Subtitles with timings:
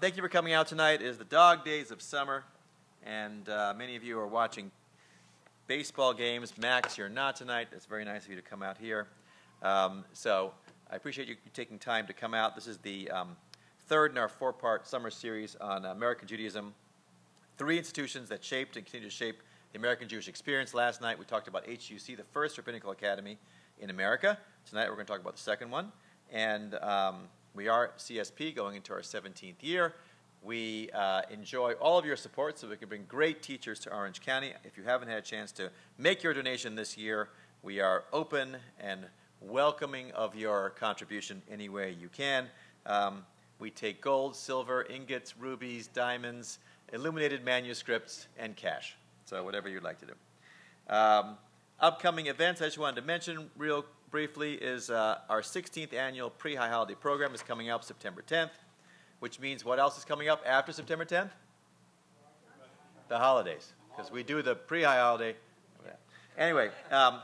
[0.00, 1.00] thank you for coming out tonight.
[1.00, 2.44] It is the dog days of summer,
[3.04, 4.70] and uh, many of you are watching
[5.66, 6.52] baseball games.
[6.58, 7.68] Max, you're not tonight.
[7.72, 9.06] It's very nice of you to come out here.
[9.62, 10.52] Um, so
[10.90, 12.54] I appreciate you taking time to come out.
[12.54, 13.36] This is the um,
[13.86, 16.74] third in our four-part summer series on American Judaism.
[17.56, 19.42] Three institutions that shaped and continue to shape
[19.72, 20.74] the American Jewish experience.
[20.74, 23.38] Last night we talked about HUC, the first rabbinical academy
[23.80, 24.36] in America.
[24.68, 25.90] Tonight we're going to talk about the second one.
[26.30, 29.94] And um, we are CSP going into our 17th year.
[30.42, 34.20] We uh, enjoy all of your support so we can bring great teachers to Orange
[34.20, 34.52] County.
[34.62, 37.30] If you haven't had a chance to make your donation this year,
[37.62, 39.06] we are open and
[39.40, 42.46] welcoming of your contribution any way you can.
[42.84, 43.24] Um,
[43.58, 46.58] we take gold, silver, ingots, rubies, diamonds,
[46.92, 48.96] illuminated manuscripts, and cash.
[49.24, 50.94] So whatever you'd like to do.
[50.94, 51.38] Um,
[51.80, 56.68] upcoming events I just wanted to mention real briefly is uh, our 16th annual pre-high
[56.68, 58.50] holiday program is coming up September 10th,
[59.20, 61.30] which means what else is coming up after September 10th?
[63.08, 65.36] The holidays, because we do the pre-high holiday.
[66.38, 67.20] Anyway, um,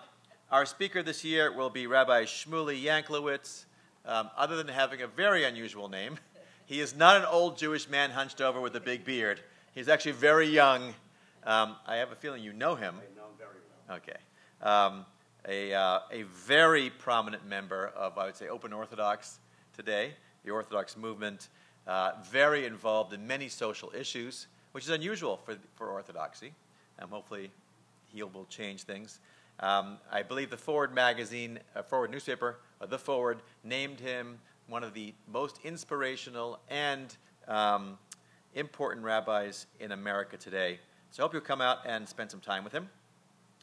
[0.50, 3.64] our speaker this year will be Rabbi Shmuley Yanklowitz.
[4.04, 6.18] Um, other than having a very unusual name,
[6.66, 9.40] he is not an old Jewish man hunched over with a big beard.
[9.74, 10.94] He's actually very young.
[11.44, 12.96] Um, I have a feeling you know him.
[12.96, 13.50] I know him very
[13.88, 13.96] well.
[13.98, 14.18] Okay.
[15.48, 19.40] A, uh, a very prominent member of, I would say, Open Orthodox
[19.76, 21.48] today, the Orthodox movement,
[21.86, 26.52] uh, very involved in many social issues, which is unusual for, for Orthodoxy.
[26.98, 27.50] And hopefully,
[28.12, 29.18] he will change things.
[29.60, 34.84] Um, I believe the Forward magazine, uh, Forward newspaper, uh, The Forward, named him one
[34.84, 37.16] of the most inspirational and
[37.48, 37.98] um,
[38.54, 40.78] important rabbis in America today.
[41.10, 42.88] So I hope you'll come out and spend some time with him.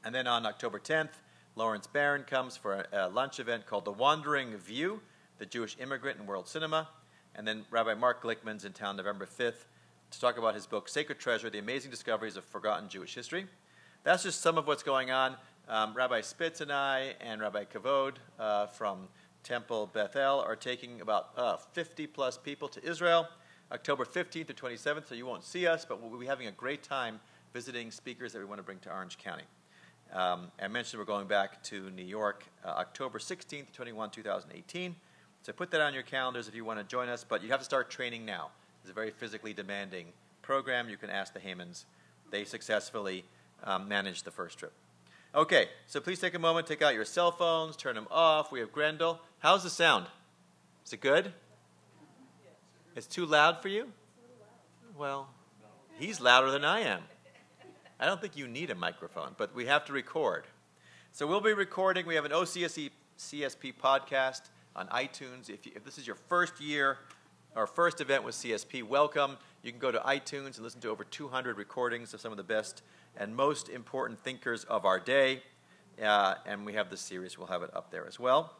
[0.04, 1.10] And then on October 10th,
[1.55, 5.02] Lawrence Baron comes for a, a, lunch event called The Wandering View,
[5.38, 6.89] the Jewish Immigrant in World Cinema.
[7.36, 9.66] And then Rabbi Mark Glickman's in town November 5th
[10.11, 13.45] to talk about his book, Sacred Treasure The Amazing Discoveries of Forgotten Jewish History.
[14.03, 15.36] That's just some of what's going on.
[15.67, 19.08] Um, Rabbi Spitz and I and Rabbi Kavod uh, from
[19.43, 23.27] Temple Bethel are taking about uh, 50 plus people to Israel
[23.71, 26.82] October 15th to 27th, so you won't see us, but we'll be having a great
[26.82, 27.20] time
[27.54, 29.43] visiting speakers that we want to bring to Orange County.
[30.14, 34.95] Um, I mentioned we're going back to New York uh, October 16th to 21, 2018.
[35.43, 37.59] So put that on your calendars if you want to join us, but you have
[37.59, 38.49] to start training now.
[38.81, 40.08] It's a very physically demanding
[40.42, 40.89] program.
[40.89, 41.86] You can ask the Haymans.
[42.31, 43.23] They successfully
[43.64, 44.73] um, managed the first trip.
[45.36, 48.52] Okay, so please take a moment, take out your cell phones, turn them off.
[48.52, 49.20] We have Grendel.
[49.39, 50.08] How's the sound?
[50.86, 51.33] Is it good?
[52.95, 53.91] It's too loud for you?
[54.97, 55.30] Well,
[55.99, 57.03] he's louder than I am.
[58.02, 60.45] I don't think you need a microphone, but we have to record.
[61.11, 62.05] So we'll be recording.
[62.05, 64.43] We have an OCSE CSP podcast
[64.73, 65.49] on iTunes.
[65.49, 66.99] If, you, if this is your first year
[67.58, 69.36] or first event with CSP, welcome.
[69.64, 72.43] You can go to iTunes and listen to over 200 recordings of some of the
[72.43, 72.83] best
[73.17, 75.43] and most important thinkers of our day.
[76.02, 78.54] Uh, and we have the series, we'll have it up there as well.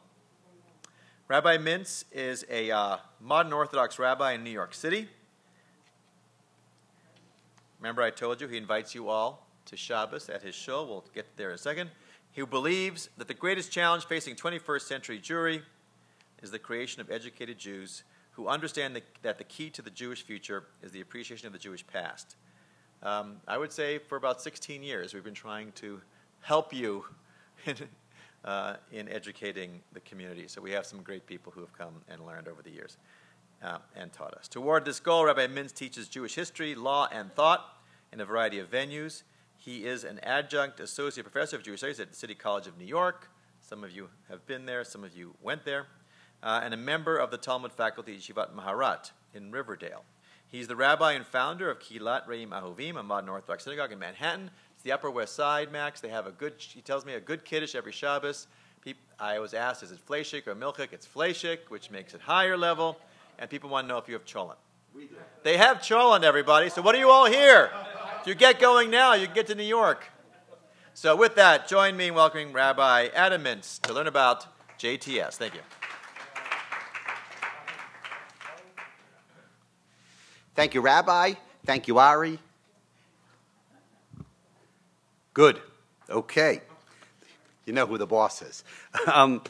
[1.28, 5.08] Rabbi Mintz is a uh, modern Orthodox rabbi in New York City.
[7.80, 10.84] Remember, I told you he invites you all to Shabbos at his show.
[10.84, 11.90] We'll get there in a second.
[12.30, 15.62] He believes that the greatest challenge facing 21st century Jewry
[16.42, 20.22] is the creation of educated Jews who understand the, that the key to the Jewish
[20.22, 22.36] future is the appreciation of the Jewish past.
[23.02, 26.02] Um, I would say for about 16 years, we've been trying to
[26.42, 27.06] help you
[27.66, 27.76] in,
[28.44, 30.48] uh, in educating the community.
[30.48, 32.98] So we have some great people who have come and learned over the years
[33.62, 34.48] uh, and taught us.
[34.48, 37.64] Toward this goal, Rabbi Mintz teaches Jewish history, law, and thought
[38.12, 39.22] in a variety of venues.
[39.56, 42.86] He is an adjunct associate professor of Jewish studies at the City College of New
[42.86, 43.30] York.
[43.60, 45.86] Some of you have been there, some of you went there.
[46.42, 50.04] Uh, and a member of the Talmud faculty at Yeshivat Maharat in Riverdale.
[50.48, 54.50] He's the rabbi and founder of Kehilat Rayim Ahuvim, a modern Orthodox synagogue in Manhattan.
[54.72, 56.00] It's the Upper West Side, Max.
[56.00, 58.46] They have a good, he tells me, a good kiddush every Shabbos.
[59.20, 60.92] I was asked, is it fleshik or milchik?
[60.92, 62.98] It's fleshik, which makes it higher level.
[63.40, 64.56] And people want to know if you have cholent.
[64.94, 65.14] We do.
[65.42, 66.68] They have cholent, everybody.
[66.68, 67.70] So what are you all here?
[68.20, 70.04] If you get going now, you can get to New York.
[70.92, 74.46] So with that, join me in welcoming Rabbi Adam Mintz to learn about
[74.78, 75.36] JTS.
[75.36, 75.60] Thank you.
[80.54, 81.32] Thank you, Rabbi.
[81.64, 82.38] Thank you, Ari.
[85.32, 85.62] Good.
[86.10, 86.60] Okay.
[87.64, 88.64] You know who the boss is.
[89.10, 89.42] Um,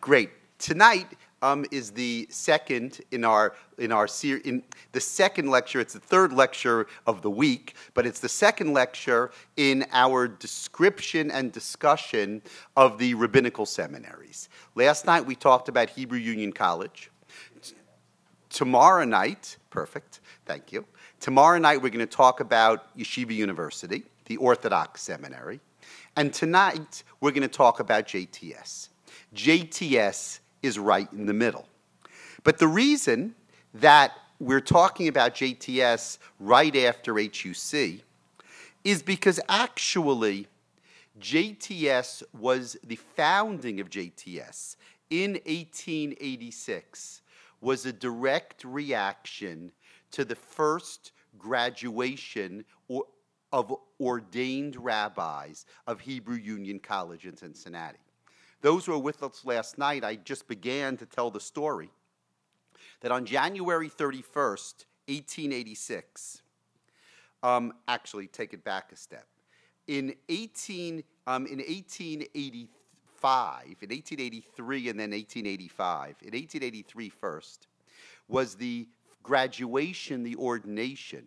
[0.00, 0.30] great.
[0.60, 1.08] Tonight
[1.42, 4.62] um, is the second in our in our ser- in
[4.92, 5.80] the second lecture.
[5.80, 11.30] It's the third lecture of the week, but it's the second lecture in our description
[11.30, 12.42] and discussion
[12.76, 14.48] of the rabbinical seminaries.
[14.74, 17.10] Last night we talked about Hebrew Union College.
[17.60, 17.74] T-
[18.48, 20.20] tomorrow night Perfect.
[20.44, 20.84] Thank you.
[21.18, 25.60] Tomorrow night, we're going to talk about Yeshiva University, the Orthodox Seminary.
[26.14, 28.90] And tonight, we're going to talk about JTS.
[29.34, 31.66] JTS is right in the middle.
[32.44, 33.34] But the reason
[33.74, 38.00] that we're talking about JTS right after HUC
[38.84, 40.48] is because actually,
[41.20, 44.76] JTS was the founding of JTS
[45.10, 47.22] in 1886
[47.60, 49.70] was a direct reaction
[50.10, 52.64] to the first graduation
[53.52, 57.98] of ordained rabbis of Hebrew Union College in Cincinnati.
[58.62, 61.90] Those who were with us last night, I just began to tell the story
[63.00, 66.42] that on January 31st, 1886,
[67.42, 69.26] um, actually, take it back a step.
[69.88, 77.66] In 18, um, in 1885, in 1883 and then 1885, in 1883 first,
[78.28, 78.86] was the
[79.24, 81.24] graduation, the ordination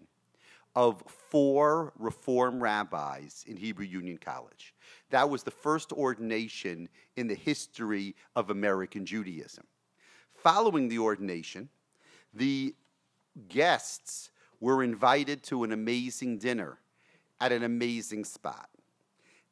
[0.73, 4.73] of four Reform rabbis in Hebrew Union College.
[5.09, 9.65] That was the first ordination in the history of American Judaism.
[10.35, 11.69] Following the ordination,
[12.33, 12.75] the
[13.47, 16.79] guests were invited to an amazing dinner
[17.39, 18.69] at an amazing spot.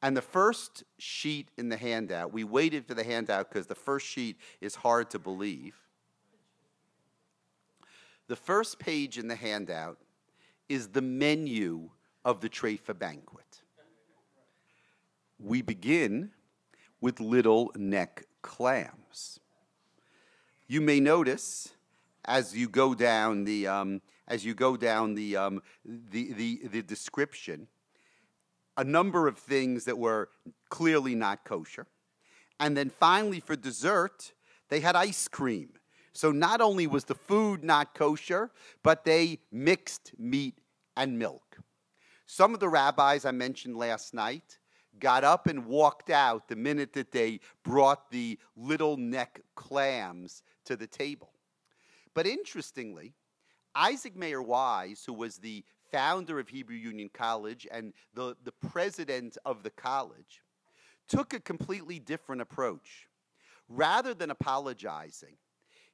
[0.02, 4.06] And the first sheet in the handout, we waited for the handout because the first
[4.06, 5.76] sheet is hard to believe.
[8.28, 9.98] The first page in the handout
[10.70, 11.90] is the menu
[12.26, 13.63] of the Trefa banquet.
[15.44, 16.32] We begin
[17.02, 19.42] with little neck clams.
[20.68, 21.74] You may notice
[22.24, 26.82] as you go down the um, as you go down the, um, the, the, the
[26.82, 27.68] description
[28.78, 30.30] a number of things that were
[30.70, 31.88] clearly not kosher.
[32.58, 34.32] And then finally, for dessert,
[34.70, 35.74] they had ice cream.
[36.14, 38.50] So not only was the food not kosher,
[38.82, 40.58] but they mixed meat
[40.96, 41.58] and milk.
[42.26, 44.58] Some of the rabbis I mentioned last night
[45.00, 50.76] got up and walked out the minute that they brought the little neck clams to
[50.76, 51.32] the table.
[52.14, 53.14] But interestingly,
[53.76, 59.38] Isaac Mayer Wise, who was the founder of Hebrew Union College and the, the president
[59.46, 60.44] of the college,
[61.08, 63.08] took a completely different approach.
[63.70, 65.36] Rather than apologizing,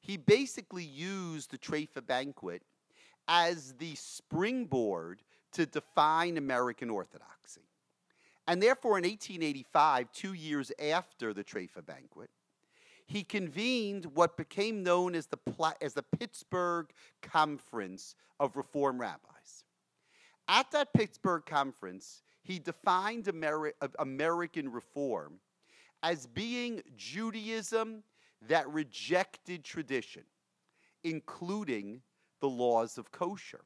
[0.01, 2.63] he basically used the Treifa banquet
[3.27, 5.21] as the springboard
[5.53, 7.68] to define American Orthodoxy.
[8.49, 12.31] And therefore, in 1885, two years after the Treifa banquet,
[13.05, 15.37] he convened what became known as the,
[15.81, 16.87] as the Pittsburgh
[17.21, 19.65] Conference of Reform Rabbis.
[20.47, 25.39] At that Pittsburgh conference, he defined Ameri- uh, American reform
[26.01, 28.01] as being Judaism
[28.47, 30.23] that rejected tradition,
[31.03, 32.01] including
[32.39, 33.61] the laws of kosher.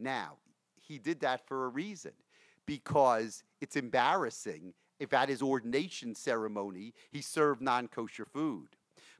[0.00, 0.38] Now,
[0.80, 2.12] he did that for a reason,
[2.66, 8.68] because it's embarrassing if at his ordination ceremony he served non kosher food.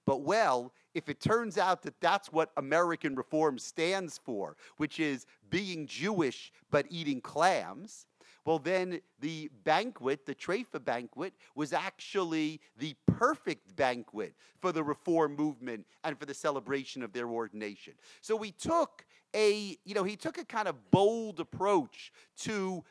[0.05, 5.27] But well, if it turns out that that's what American reform stands for, which is
[5.51, 8.07] being Jewish but eating clams,
[8.47, 15.35] well, then the banquet, the Treifa banquet, was actually the perfect banquet for the reform
[15.35, 17.95] movement and for the celebration of their ordination.
[18.21, 19.05] So we took
[19.35, 22.85] a, you know, he took a kind of bold approach to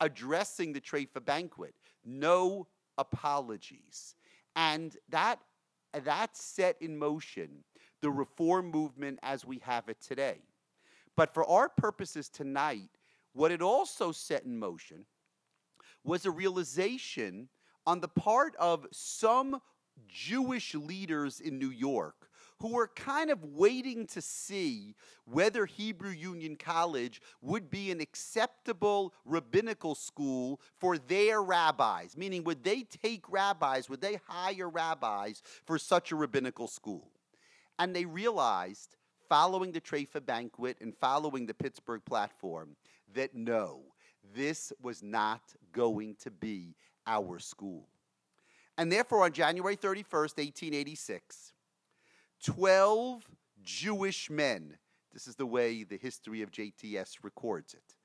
[0.00, 1.74] addressing the Treifa banquet.
[2.04, 4.14] No apologies.
[4.56, 5.40] And that
[6.04, 7.64] that set in motion
[8.02, 10.38] the reform movement as we have it today.
[11.16, 12.90] But for our purposes tonight,
[13.32, 15.06] what it also set in motion
[16.04, 17.48] was a realization
[17.86, 19.60] on the part of some
[20.06, 22.17] Jewish leaders in New York
[22.60, 29.14] who were kind of waiting to see whether Hebrew Union College would be an acceptable
[29.24, 35.78] rabbinical school for their rabbis, meaning, would they take rabbis, would they hire rabbis for
[35.78, 37.10] such a rabbinical school?
[37.78, 38.96] And they realized,
[39.28, 42.76] following the Trefa banquet and following the Pittsburgh platform,
[43.14, 43.82] that no,
[44.34, 46.74] this was not going to be
[47.06, 47.86] our school.
[48.76, 51.52] And therefore, on January 31st, 1886,
[52.44, 53.28] 12
[53.62, 54.78] Jewish men,
[55.12, 57.96] this is the way the history of JTS records it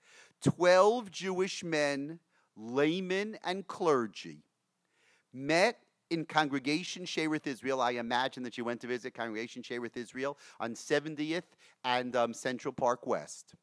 [0.43, 2.19] 12 Jewish men,
[2.55, 4.43] laymen, and clergy
[5.31, 7.81] met in Congregation Shearith Israel.
[7.81, 11.43] I imagine that you went to visit Congregation Shearith Israel on 70th
[11.83, 13.55] and um, Central Park West.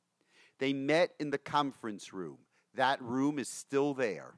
[0.58, 2.38] They met in the conference room.
[2.74, 4.34] That room is still there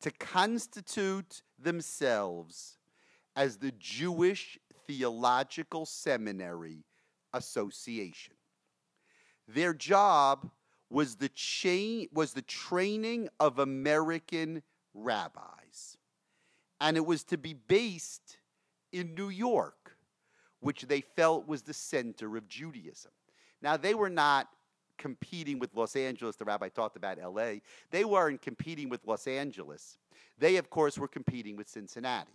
[0.00, 2.78] to constitute themselves
[3.34, 6.84] as the Jewish Theological Seminary
[7.32, 8.34] Association.
[9.46, 10.50] their job
[10.90, 14.62] was the chain was the training of American
[14.94, 15.96] rabbis.
[16.80, 18.38] And it was to be based
[18.92, 19.96] in New York,
[20.60, 23.12] which they felt was the center of Judaism.
[23.60, 24.48] Now they were not
[24.96, 26.36] competing with Los Angeles.
[26.36, 27.60] The rabbi talked about LA.
[27.90, 29.98] They weren't competing with Los Angeles.
[30.38, 32.32] They, of course, were competing with Cincinnati.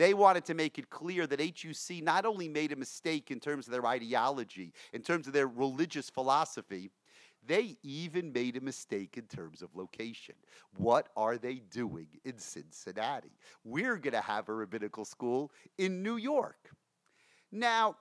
[0.00, 3.66] They wanted to make it clear that HUC not only made a mistake in terms
[3.66, 6.88] of their ideology, in terms of their religious philosophy,
[7.46, 10.36] they even made a mistake in terms of location.
[10.78, 13.36] What are they doing in Cincinnati?
[13.62, 16.70] We're going to have a rabbinical school in New York.
[17.52, 17.96] Now,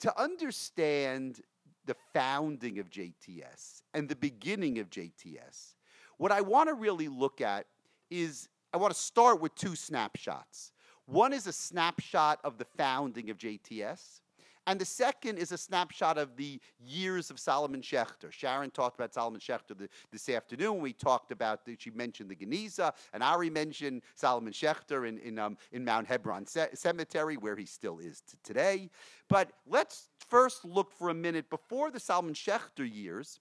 [0.00, 1.40] to understand
[1.86, 5.76] the founding of JTS and the beginning of JTS,
[6.18, 7.64] what I want to really look at
[8.10, 10.70] is I want to start with two snapshots.
[11.06, 14.20] One is a snapshot of the founding of JTS,
[14.66, 18.30] and the second is a snapshot of the years of Solomon Schechter.
[18.30, 20.82] Sharon talked about Solomon Schechter the, this afternoon.
[20.82, 25.38] We talked about, the, she mentioned the Geniza, and Ari mentioned Solomon Schechter in, in,
[25.38, 28.90] um, in Mount Hebron C- Cemetery, where he still is t- today.
[29.30, 33.40] But let's first look for a minute before the Solomon Schechter years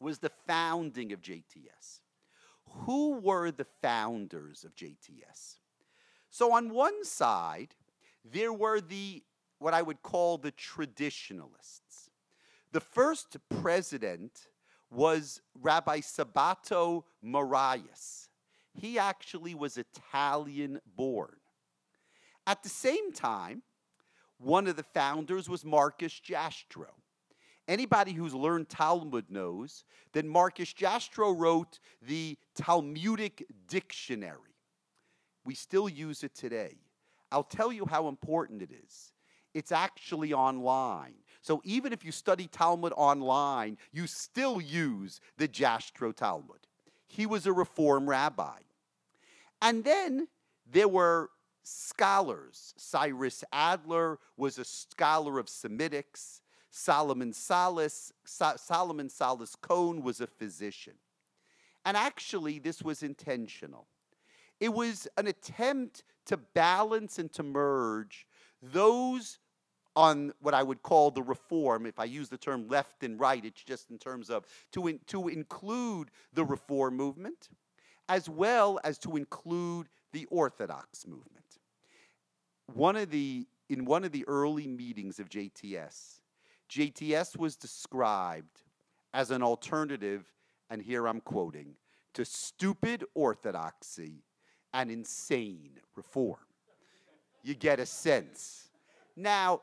[0.00, 2.01] was the founding of JTS.
[2.80, 5.56] Who were the founders of JTS?
[6.30, 7.74] So on one side,
[8.24, 9.22] there were the
[9.58, 12.10] what I would call the traditionalists.
[12.72, 14.48] The first president
[14.90, 18.28] was Rabbi Sabato Morais.
[18.74, 21.36] He actually was Italian born.
[22.46, 23.62] At the same time,
[24.38, 27.01] one of the founders was Marcus Jastrow.
[27.72, 34.58] Anybody who's learned Talmud knows that Marcus Jastrow wrote the Talmudic dictionary.
[35.46, 36.76] We still use it today.
[37.30, 39.14] I'll tell you how important it is
[39.54, 41.14] it's actually online.
[41.40, 46.66] So even if you study Talmud online, you still use the Jastrow Talmud.
[47.06, 48.58] He was a Reform rabbi.
[49.62, 50.28] And then
[50.70, 51.30] there were
[51.62, 52.74] scholars.
[52.76, 56.41] Cyrus Adler was a scholar of Semitics.
[56.72, 60.94] Solomon Solis, so- Solomon Solis-Cohen was a physician.
[61.84, 63.86] And actually, this was intentional.
[64.58, 68.26] It was an attempt to balance and to merge
[68.62, 69.38] those
[69.94, 71.84] on what I would call the reform.
[71.84, 75.00] If I use the term left and right, it's just in terms of to, in,
[75.08, 77.50] to include the reform movement
[78.08, 81.58] as well as to include the Orthodox movement.
[82.72, 86.21] One of the, in one of the early meetings of JTS,
[86.72, 88.62] JTS was described
[89.12, 90.24] as an alternative,
[90.70, 91.74] and here I'm quoting,
[92.14, 94.24] to stupid orthodoxy
[94.72, 96.38] and insane reform.
[97.42, 98.70] You get a sense.
[99.16, 99.60] Now,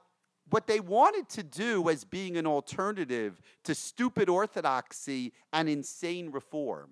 [0.52, 6.92] what they wanted to do as being an alternative to stupid orthodoxy and insane reform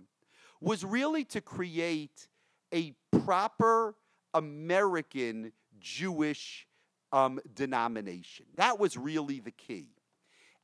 [0.59, 2.27] was really to create
[2.73, 3.95] a proper
[4.33, 6.67] American Jewish
[7.11, 8.47] um, denomination.
[8.55, 9.89] That was really the key.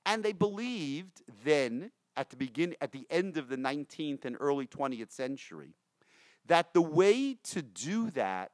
[0.05, 4.67] And they believed then, at the begin, at the end of the 19th and early
[4.67, 5.75] 20th century,
[6.45, 8.51] that the way to do that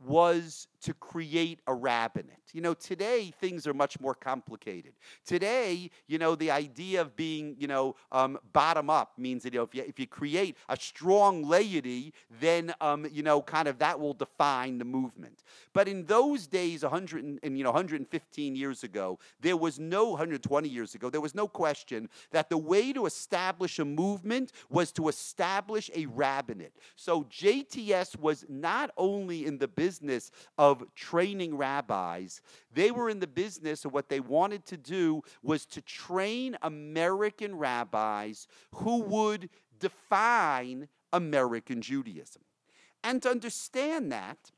[0.00, 2.34] was to create a rabbinate.
[2.52, 4.92] You know, today things are much more complicated.
[5.26, 9.60] Today, you know, the idea of being, you know, um, bottom up means that you
[9.60, 13.78] know, if, you, if you create a strong laity, then, um, you know, kind of
[13.78, 15.42] that will define the movement.
[15.72, 20.10] But in those days, 100 and, and, you know, 115 years ago, there was no
[20.10, 24.92] 120 years ago, there was no question that the way to establish a movement was
[24.92, 26.72] to establish a rabbinate.
[26.96, 32.40] So JTS was not only in the business of of training rabbis.
[32.72, 37.56] They were in the business of what they wanted to do was to train American
[37.56, 39.48] rabbis who would
[39.78, 42.42] define American Judaism.
[43.02, 44.50] And to understand that,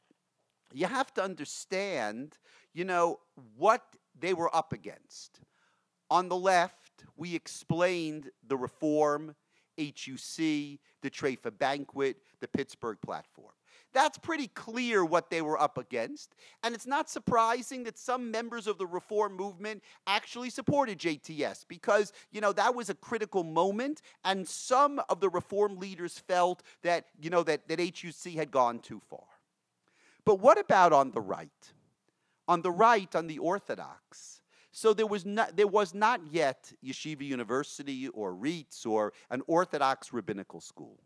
[0.73, 2.39] you have to understand,
[2.73, 3.21] you know,
[3.57, 3.83] what
[4.19, 5.41] they were up against.
[6.11, 9.37] On the left, we explained the reform,
[9.79, 10.37] HUC,
[11.03, 13.53] the Treifa Banquet, the Pittsburgh Platform.
[13.93, 16.35] That's pretty clear what they were up against.
[16.63, 22.13] And it's not surprising that some members of the reform movement actually supported JTS because,
[22.31, 24.03] you know, that was a critical moment.
[24.25, 28.79] And some of the reform leaders felt that, you know, that, that HUC had gone
[28.79, 29.25] too far.
[30.25, 31.51] But what about on the right?
[32.47, 34.41] On the right, on the Orthodox,
[34.73, 40.13] so there was not, there was not yet Yeshiva University or RIETS or an Orthodox
[40.13, 40.99] rabbinical school.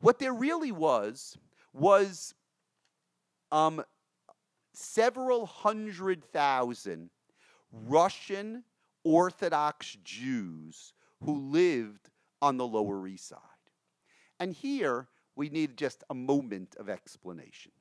[0.00, 1.38] What there really was
[1.72, 2.34] was
[3.52, 3.82] um,
[4.72, 7.10] several hundred thousand
[7.72, 8.64] Russian
[9.04, 10.92] Orthodox Jews
[11.24, 12.10] who lived
[12.40, 13.38] on the Lower East Side.
[14.40, 17.72] And here we need just a moment of explanation.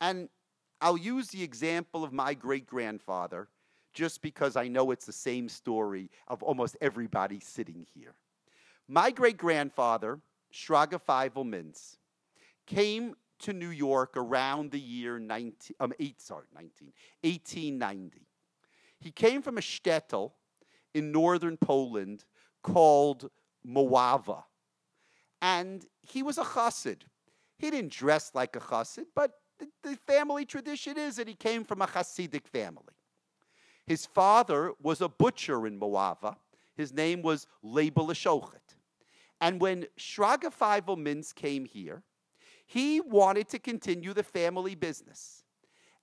[0.00, 0.28] And
[0.80, 3.48] I'll use the example of my great grandfather
[3.92, 8.14] just because I know it's the same story of almost everybody sitting here.
[8.88, 10.20] My great grandfather,
[10.52, 11.96] Shraga Feivel Mintz,
[12.70, 18.26] came to New York around the year 19, um, eight, sorry, 19, 1890.
[19.00, 20.32] He came from a shtetl
[20.94, 22.24] in northern Poland
[22.62, 23.30] called
[23.66, 24.44] Mlawa.
[25.42, 27.02] And he was a chassid.
[27.58, 31.64] He didn't dress like a chassid, but the, the family tradition is that he came
[31.64, 32.94] from a Hasidic family.
[33.86, 36.36] His father was a butcher in Mlawa.
[36.76, 38.76] His name was Leibel Shochet.
[39.40, 42.02] And when Shraga Feivel Mintz came here,
[42.70, 45.42] he wanted to continue the family business.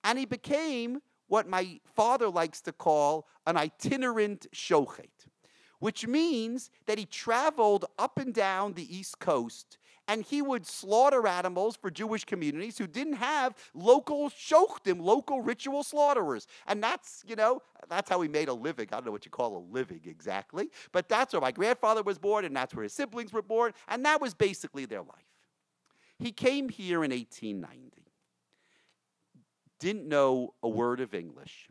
[0.03, 5.07] And he became what my father likes to call an itinerant shochet
[5.79, 11.27] which means that he traveled up and down the East Coast and he would slaughter
[11.27, 16.47] animals for Jewish communities who didn't have local shochtim, local ritual slaughterers.
[16.65, 18.87] And that's, you know, that's how he made a living.
[18.91, 22.17] I don't know what you call a living exactly, but that's where my grandfather was
[22.17, 25.36] born and that's where his siblings were born, and that was basically their life.
[26.19, 27.91] He came here in 1890,
[29.79, 31.69] didn't know a word of English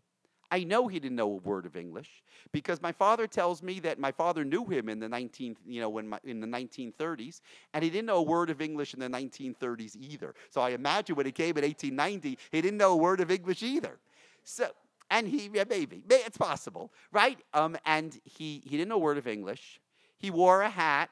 [0.51, 2.23] I know he didn't know a word of English
[2.53, 5.89] because my father tells me that my father knew him in the 19 you know
[5.89, 7.41] when my, in the 1930s
[7.75, 10.35] and he didn't know a word of English in the 1930s either.
[10.51, 13.63] So I imagine when he came in 1890 he didn't know a word of English
[13.63, 13.99] either.
[14.45, 14.69] So
[15.11, 17.39] and he yeah, maybe it's possible, right?
[17.55, 19.81] Um, and he he didn't know a word of English.
[20.19, 21.11] He wore a hat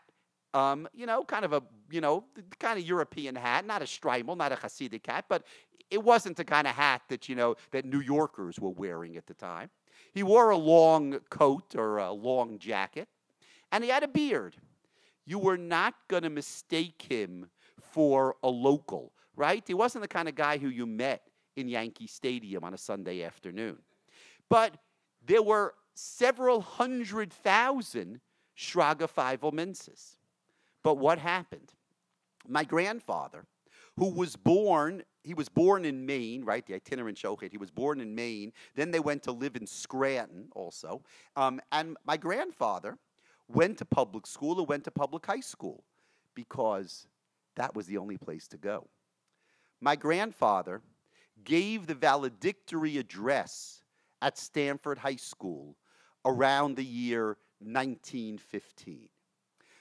[0.55, 2.25] um, you know, kind of a, you know,
[2.59, 5.45] kind of European hat, not a Shtreimel, not a Hasidic hat, but
[5.91, 9.27] it wasn't the kind of hat that, you know, that New Yorkers were wearing at
[9.27, 9.69] the time.
[10.13, 13.09] He wore a long coat or a long jacket,
[13.73, 14.57] and he had a beard.
[15.27, 19.63] You were not going to mistake him for a local, right?
[19.67, 21.23] He wasn't the kind of guy who you met
[21.57, 23.79] in Yankee Stadium on a Sunday afternoon.
[24.49, 24.77] But
[25.27, 28.21] there were several hundred thousand
[28.57, 30.17] Shraga Feivel Mintzes.
[30.85, 31.73] But what happened?
[32.47, 33.47] My grandfather,
[33.97, 36.65] who was born, he was born in Maine, right?
[36.65, 37.51] The itinerant shochet.
[37.51, 38.53] He was born in Maine.
[38.77, 41.03] Then they went to live in Scranton also.
[41.35, 42.99] Um, and my grandfather
[43.49, 45.85] went to public school or went to public high school
[46.35, 47.07] because
[47.57, 48.89] that was the only place to go.
[49.81, 50.83] My grandfather
[51.45, 53.83] gave the valedictory address
[54.21, 55.77] at Scranton High School
[56.25, 59.09] around the year 1915.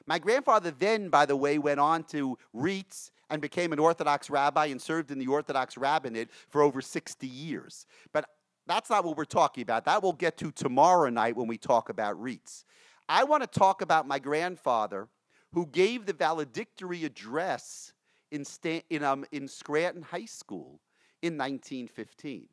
[0.06, 4.66] My grandfather then, by the way, went on to RIETS and became an Orthodox rabbi
[4.68, 7.86] and served in the Orthodox rabbinate for over 60 years.
[8.12, 8.26] But
[8.68, 9.86] that's not what we're talking about.
[9.86, 12.66] That we'll get to tomorrow night when we talk about RIETS.
[13.08, 15.08] I want to talk about my grandfather
[15.54, 17.94] who gave the valedictory address
[18.32, 18.46] in,
[18.90, 20.80] in, um, in Scranton High School
[21.22, 22.48] in 1915.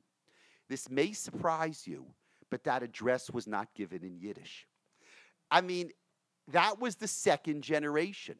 [0.68, 2.06] This may surprise you,
[2.50, 4.66] but that address was not given in Yiddish.
[5.50, 5.90] I mean,
[6.48, 8.36] that was the second generation.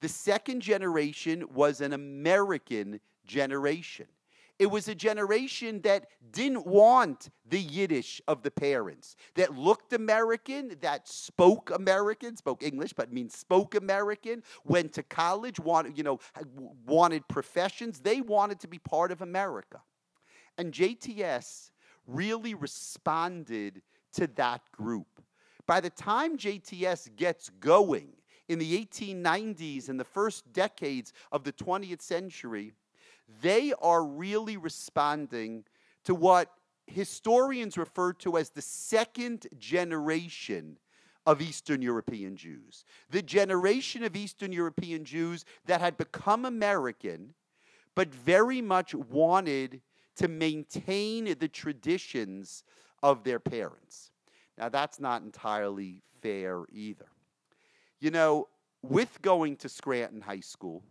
[0.00, 4.06] The second generation was an American generation.
[4.58, 10.76] It was a generation that didn't want the Yiddish of the parents, that looked American,
[10.82, 16.20] that spoke American, spoke English, but means spoke American, went to college, wanted, you know,
[16.86, 18.00] wanted professions.
[18.00, 19.80] They wanted to be part of America.
[20.58, 21.70] And JTS
[22.06, 23.80] really responded
[24.12, 25.22] to that group.
[25.70, 28.08] By the time JTS gets going
[28.48, 32.72] in the 1890s and the first decades of the 20th century,
[33.40, 35.62] they are really responding
[36.02, 36.50] to what
[36.88, 40.76] historians refer to as the second generation
[41.24, 42.84] of Eastern European Jews.
[43.08, 47.32] The generation of Eastern European Jews that had become American,
[47.94, 49.82] but very much wanted
[50.16, 52.64] to maintain the traditions
[53.04, 54.09] of their parents.
[54.60, 57.06] Now, that's not entirely fair either.
[57.98, 58.48] You know,
[58.82, 60.82] with going to Scranton High School,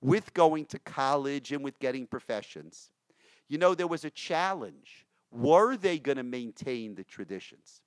[0.00, 2.90] with going to college, and with getting professions,
[3.48, 5.04] you know, there was a challenge.
[5.30, 7.82] Were they going to maintain the traditions?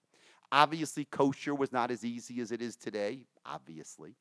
[0.52, 4.16] Obviously, kosher was not as easy as it is today, obviously.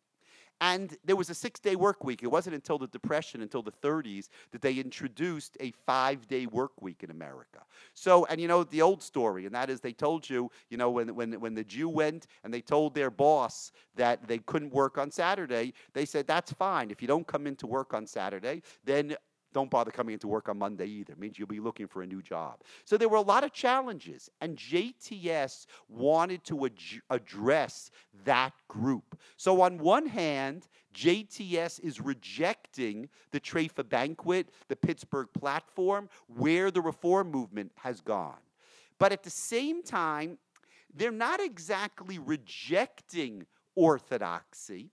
[0.65, 2.23] And there was a six day work week.
[2.23, 6.81] It wasn't until the Depression, until the 30s, that they introduced a five day work
[6.81, 7.59] week in America.
[7.93, 10.91] So, and you know, the old story, and that is they told you, you know,
[10.91, 14.97] when, when, when the Jew went and they told their boss that they couldn't work
[14.97, 16.91] on Saturday, they said, that's fine.
[16.91, 19.17] If you don't come into work on Saturday, then
[19.55, 21.13] don't bother coming into work on Monday either.
[21.13, 22.61] It means you'll be looking for a new job.
[22.85, 26.73] So there were a lot of challenges, and JTS wanted to ad-
[27.09, 27.91] address
[28.25, 29.19] that group.
[29.37, 36.83] So, on one hand, JTS is rejecting the Trafa banquet, the Pittsburgh platform, where the
[36.83, 38.43] reform movement has gone.
[38.99, 40.39] But at the same time,
[40.95, 44.91] they're not exactly rejecting orthodoxy.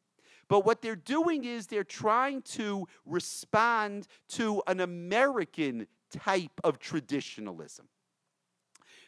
[0.51, 7.87] But what they're doing is they're trying to respond to an American type of traditionalism.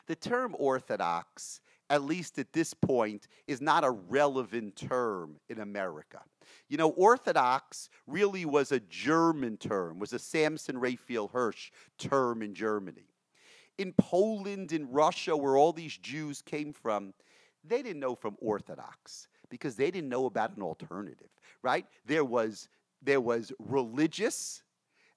[0.08, 6.22] The term orthodox, at least at this point, is not a relevant term in America.
[6.70, 12.56] You know, orthodox really was a German term, was a Samson Raphael Hirsch term in
[12.56, 13.10] Germany.
[13.78, 17.14] In Poland, in Russia, where all these Jews came from,
[17.66, 21.30] they didn't know from orthodox because they didn't know about an alternative,
[21.62, 21.86] right?
[22.06, 22.68] There was,
[23.02, 24.64] there was religious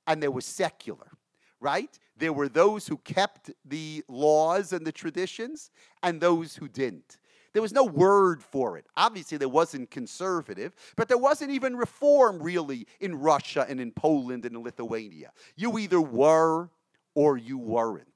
[0.06, 1.12] and there was secular,
[1.60, 1.98] right?
[2.16, 5.70] There were those who kept the laws and the traditions
[6.02, 7.18] and those who didn't.
[7.52, 8.84] There was no word for it.
[8.98, 14.44] Obviously, there wasn't conservative, but there wasn't even reform really in Russia and in Poland
[14.44, 15.30] and in Lithuania.
[15.56, 16.68] You either were
[17.14, 18.15] or you weren't.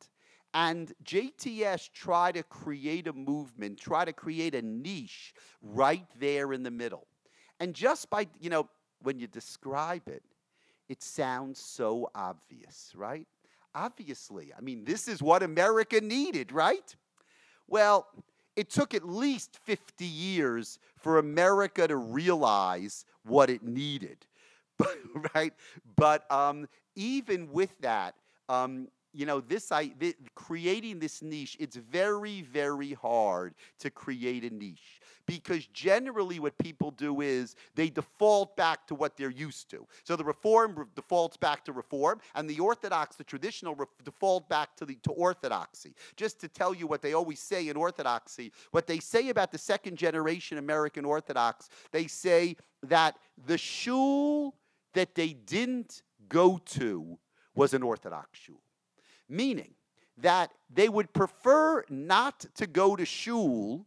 [0.52, 5.32] And JTS try to create a movement, try to create a niche
[5.62, 7.06] right there in the middle.
[7.60, 8.68] And just by, you know,
[9.02, 10.22] when you describe it,
[10.88, 13.26] it sounds so obvious, right?
[13.74, 14.52] Obviously.
[14.56, 16.96] I mean, this is what America needed, right?
[17.68, 18.08] Well,
[18.56, 24.26] it took at least 50 years for America to realize what it needed,
[25.34, 25.54] right?
[25.96, 28.16] But um, even with that,
[28.48, 34.44] um, you know, this, I, th- creating this niche, it's very, very hard to create
[34.44, 39.70] a niche because generally what people do is they default back to what they're used
[39.70, 39.86] to.
[40.04, 44.48] So the reform re- defaults back to reform, and the orthodox, the traditional, re- default
[44.48, 45.94] back to the to orthodoxy.
[46.16, 49.58] Just to tell you what they always say in orthodoxy, what they say about the
[49.58, 54.56] second generation American Orthodox, they say that the shul
[54.94, 57.18] that they didn't go to
[57.54, 58.60] was an Orthodox shul
[59.30, 59.74] meaning
[60.18, 63.86] that they would prefer not to go to shul,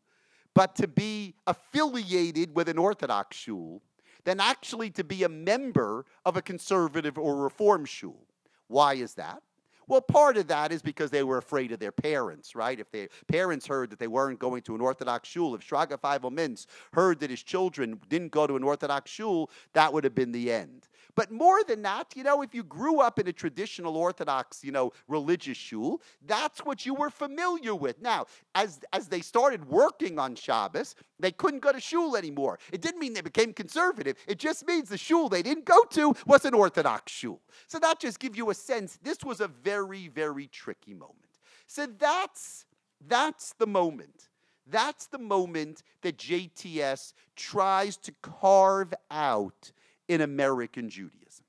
[0.54, 3.82] but to be affiliated with an Orthodox shul,
[4.24, 8.28] than actually to be a member of a conservative or reform shul.
[8.68, 9.44] Why is that?
[9.86, 12.80] Well, part of that is because they were afraid of their parents, right?
[12.80, 16.32] If their parents heard that they weren't going to an Orthodox shul, if Shraga Feivel
[16.32, 20.32] Mintz heard that his children didn't go to an Orthodox shul, that would have been
[20.32, 20.88] the end.
[21.16, 24.72] But more than that, you know, if you grew up in a traditional Orthodox, you
[24.72, 28.02] know, religious shul, that's what you were familiar with.
[28.02, 32.60] Now, as, as they started working on Shabbos, they couldn't go to shul anymore.
[32.72, 34.18] It didn't mean they became conservative.
[34.28, 37.42] It just means the shul they didn't go to was an Orthodox shul.
[37.68, 39.00] So that just gives you a sense.
[39.02, 41.20] This was a very, very tricky moment.
[41.68, 42.66] So that's
[43.08, 44.30] that's the moment.
[44.66, 49.72] That's the moment that JTS tries to carve out
[50.08, 51.46] in American Judaism.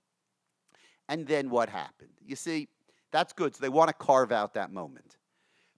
[1.08, 2.10] And then what happened?
[2.24, 2.68] You see,
[3.10, 3.54] that's good.
[3.54, 5.16] So they want to carve out that moment.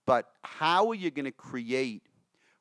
[0.06, 2.02] But how are you going to create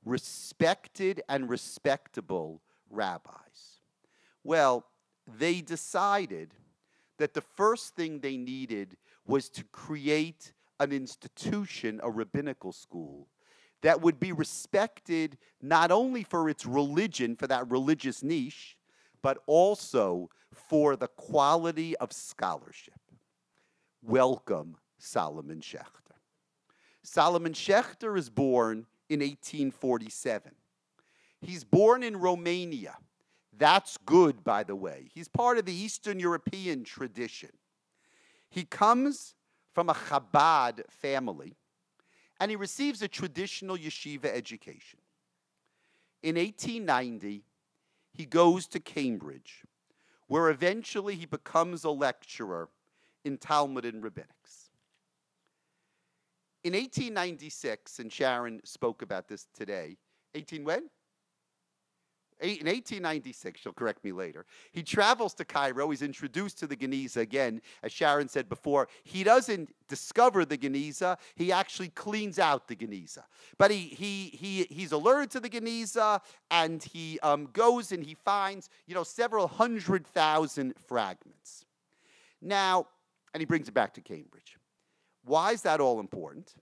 [0.03, 3.79] respected and respectable rabbis?
[4.43, 4.85] Well,
[5.37, 6.53] they decided
[7.17, 13.27] that the first thing they needed was to create an institution, a rabbinical school,
[13.81, 18.74] that would be respected not only for its religion, for that religious niche,
[19.25, 23.01] but also for the quality of scholarship.
[24.03, 26.19] Welcome, Solomon Schechter.
[27.01, 30.51] Solomon Schechter is born in 1847.
[31.41, 32.97] He's born in Romania.
[33.51, 35.07] That's good, by the way.
[35.11, 37.49] He's part of the Eastern European tradition.
[38.47, 39.33] He comes
[39.73, 41.55] from a Chabad family,
[42.39, 44.99] and he receives a traditional yeshiva education.
[46.21, 47.43] In 1890,
[48.15, 49.63] he goes to Cambridge,
[50.27, 52.69] where eventually he becomes a lecturer
[53.23, 54.69] in Talmud and rabbinics.
[56.63, 59.97] In 1896, and Sharon spoke about this today,
[60.33, 60.89] 18 when?
[62.41, 65.89] In 1896, she'll correct me later, he travels to Cairo.
[65.89, 67.61] He's introduced to the Geniza again.
[67.81, 73.23] As Sharon said before, he doesn't discover the Geniza, he actually cleans out the Geniza.
[73.57, 76.19] But he, he, he, he's alerted to the Geniza,
[76.51, 81.65] and he um, goes and he finds, you know, several hundred thousand fragments.
[82.41, 82.87] Now,
[83.33, 84.57] and he brings it back to Cambridge.
[85.23, 86.53] Why is that all important?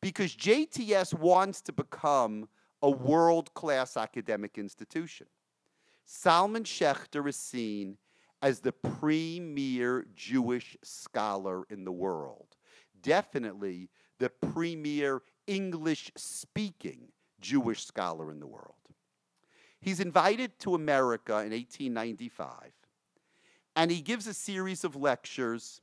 [0.00, 2.48] Because JTS wants to become
[2.82, 5.26] a world class academic institution.
[6.04, 7.98] Salman Schechter is seen
[8.40, 12.56] as the premier Jewish scholar in the world.
[13.02, 17.08] Definitely the premier English speaking
[17.40, 18.74] Jewish scholar in the world.
[19.80, 22.72] He's invited to America in 1895,
[23.76, 25.80] and he gives a series of lectures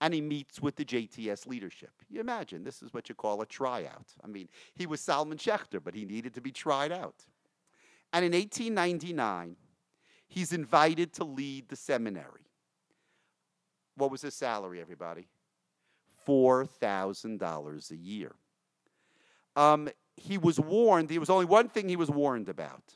[0.00, 1.90] and he meets with the JTS leadership.
[2.08, 4.06] You imagine, this is what you call a tryout.
[4.22, 7.24] I mean, he was Salman Schechter, but he needed to be tried out.
[8.12, 9.56] And in 1899,
[10.28, 12.46] he's invited to lead the seminary.
[13.96, 15.28] What was his salary, everybody?
[16.26, 18.34] $4,000 a year.
[19.56, 22.94] Um, he was warned, there was only one thing he was warned about,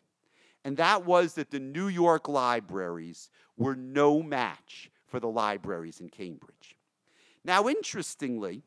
[0.65, 6.09] and that was that the New York libraries were no match for the libraries in
[6.09, 6.77] Cambridge.
[7.44, 8.62] Now, interestingly,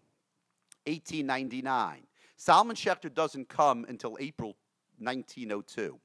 [0.85, 2.03] 1899,
[2.37, 4.55] Salman Schechter doesn't come until April
[4.99, 5.99] 1902.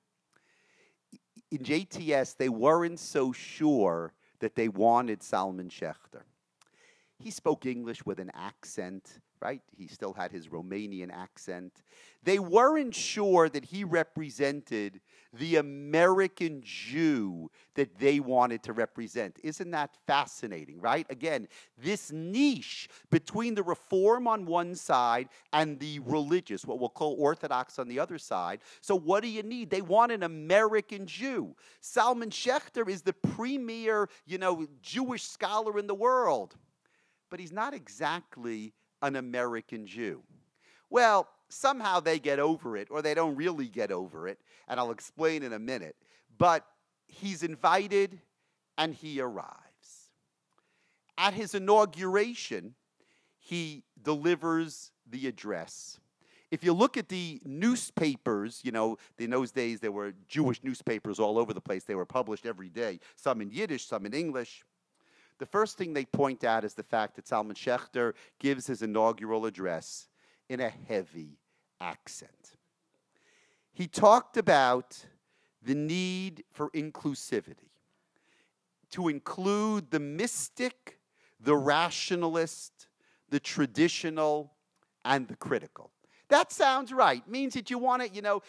[1.51, 6.23] In JTS, they weren't so sure that they wanted Salman Schechter.
[7.19, 9.63] He spoke English with an accent right?
[9.77, 11.83] He still had his Romanian accent.
[12.23, 15.01] They weren't sure that he represented
[15.33, 19.39] the American Jew that they wanted to represent.
[19.43, 21.07] Isn't that fascinating, right?
[21.09, 21.47] Again,
[21.79, 27.79] this niche between the reform on one side and the religious, what we'll call Orthodox
[27.79, 28.61] on the other side.
[28.81, 29.71] So, what do you need?
[29.71, 31.55] They want an American Jew.
[31.81, 36.57] Salman Schechter is the premier, you know, Jewish scholar in the world.
[37.31, 40.23] But he's not exactly an American Jew.
[40.91, 44.91] Well, somehow they get over it, or they don't really get over it, and I'll
[44.91, 45.97] explain in a minute.
[46.39, 46.65] But
[47.07, 48.21] he's invited
[48.79, 49.57] and he arrives.
[51.19, 52.75] At his inauguration,
[53.39, 55.99] he delivers the address.
[56.51, 61.19] If you look at the newspapers, you know, in those days there were Jewish newspapers
[61.19, 61.85] all over the place.
[61.85, 64.65] They were published every day, some in Yiddish, some in English.
[65.39, 69.47] The first thing they point out is the fact that Salman Schechter gives his inaugural
[69.47, 70.09] address
[70.49, 71.40] in a heavy
[71.81, 72.57] accent.
[73.73, 75.07] He talked about
[75.63, 77.71] the need for inclusivity,
[78.91, 80.99] to include the mystic,
[81.39, 82.89] the rationalist,
[83.29, 84.53] the traditional,
[85.05, 85.91] and the critical.
[86.29, 87.27] That sounds right.
[87.29, 88.43] Means that you want to, you know,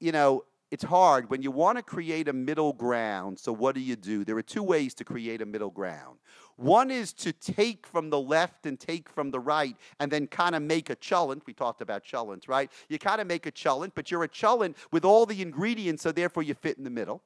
[0.00, 3.38] you know, it's hard when you want to create a middle ground.
[3.38, 4.24] So, what do you do?
[4.24, 6.18] There are two ways to create a middle ground.
[6.56, 10.54] One is to take from the left and take from the right and then kind
[10.54, 11.42] of make a cholent.
[11.46, 12.70] We talked about cholent, right?
[12.88, 16.12] You kind of make a cholent, but you're a cholent with all the ingredients, so
[16.12, 17.22] therefore you fit in the middle.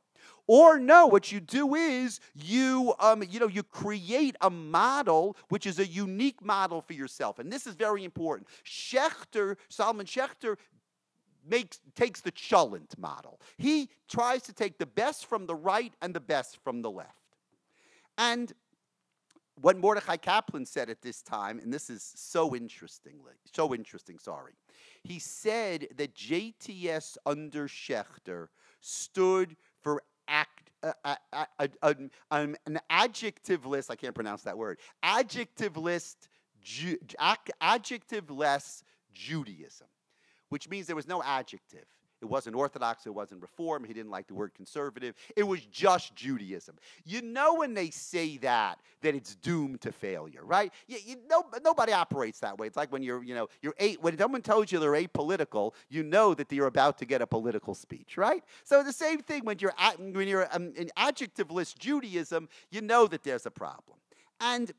[0.46, 5.66] Or no, what you do is you, um, you know, you create a model which
[5.66, 8.48] is a unique model for yourself, and this is very important.
[8.64, 10.56] Schechter, Solomon Schechter,
[11.46, 13.40] makes, takes the Cholent model.
[13.56, 17.10] He tries to take the best from the right and the best from the left.
[18.18, 18.52] And
[19.60, 24.54] what Mordechai Kaplan said at this time, and this is so interestingly, so interesting, sorry.
[25.02, 28.48] He said that JTS under Schechter
[28.80, 31.46] stood for act, uh, uh,
[31.82, 31.94] uh,
[32.30, 36.28] um, an adjective list, I can't pronounce that word, adjective list,
[36.62, 36.98] Ju-
[37.60, 39.86] adjective less Judaism
[40.54, 41.84] which means there was no adjective.
[42.22, 45.16] It wasn't Orthodox, it wasn't Reform, he didn't like the word conservative.
[45.34, 46.76] It was just Judaism.
[47.04, 50.72] You know when they say that, that it's doomed to failure, right?
[50.86, 52.68] You, you, no, nobody operates that way.
[52.68, 56.04] It's like when you're, you know, you're eight, when someone tells you they're apolitical, you
[56.04, 58.44] know that you're about to get a political speech, right?
[58.62, 63.08] So the same thing when you're, at, when you're um, in adjectiveless Judaism, you know
[63.08, 63.98] that there's a problem.
[64.38, 64.70] And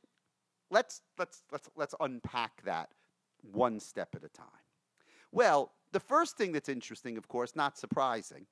[0.72, 2.88] let's, let's, let's, let's unpack that
[3.52, 4.48] one step at a time.
[5.36, 8.45] Well, the first thing that's interesting, of course, not surprising,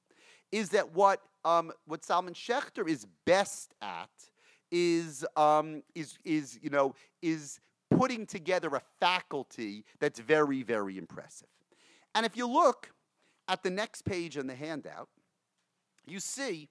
[0.52, 4.10] is that what, um, what Salman Schechter is best at
[4.70, 11.48] is, um, is, is, you know, is putting together a faculty that's very, very impressive.
[12.16, 12.92] And if you look
[13.48, 15.08] at the next page in the handout,
[16.06, 16.68] you see,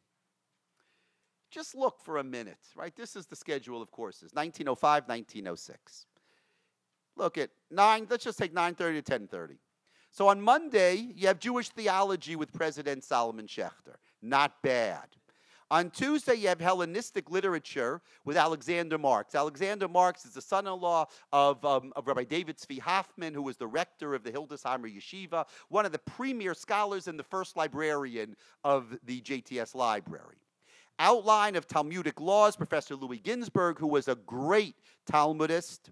[1.50, 2.94] just look for a minute, right?
[2.94, 6.06] This is the schedule of courses, 1905, 1906.
[7.16, 9.56] Look at 9, let's just take 9.30 to 10.30.
[10.12, 13.96] So on Monday, you have Jewish theology with President Solomon Schechter.
[14.20, 15.06] Not bad.
[15.70, 19.34] On Tuesday, you have Hellenistic literature with Alexander Marx.
[19.34, 23.40] Alexander Marx is the son in law of, um, of Rabbi David Tzvi Hoffman, who
[23.40, 27.56] was the rector of the Hildesheimer Yeshiva, one of the premier scholars and the first
[27.56, 30.36] librarian of the JTS library.
[30.98, 35.90] Outline of Talmudic laws, Professor Louis Ginzberg, who was a great Talmudist.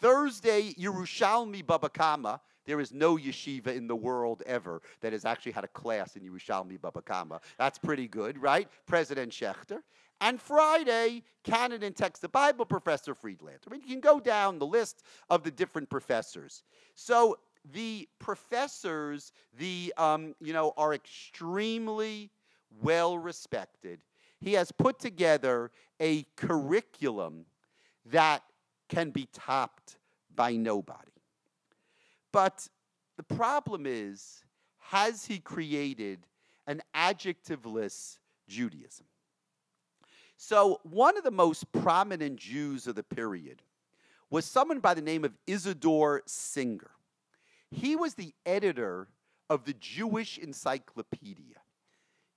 [0.00, 2.40] Thursday, Yerushalmi Baba Kama.
[2.68, 6.22] There is no yeshiva in the world ever that has actually had a class in
[6.22, 7.40] Yerushalmi Baba Kama.
[7.56, 8.68] That's pretty good, right?
[8.84, 9.78] President Schechter.
[10.20, 13.60] And Friday, canon and text of Bible, Professor Friedlander.
[13.66, 16.62] I mean, you can go down the list of the different professors.
[16.94, 17.38] So
[17.72, 22.30] the professors, the um, you know, are extremely
[22.82, 24.00] well respected.
[24.40, 27.46] He has put together a curriculum
[28.04, 28.42] that
[28.90, 29.96] can be topped
[30.34, 31.17] by nobody.
[32.38, 32.68] But
[33.16, 34.44] the problem is,
[34.78, 36.20] has he created
[36.68, 39.06] an adjectiveless Judaism?
[40.36, 43.60] So, one of the most prominent Jews of the period
[44.30, 46.92] was someone by the name of Isidore Singer.
[47.72, 49.08] He was the editor
[49.50, 51.57] of the Jewish Encyclopedia.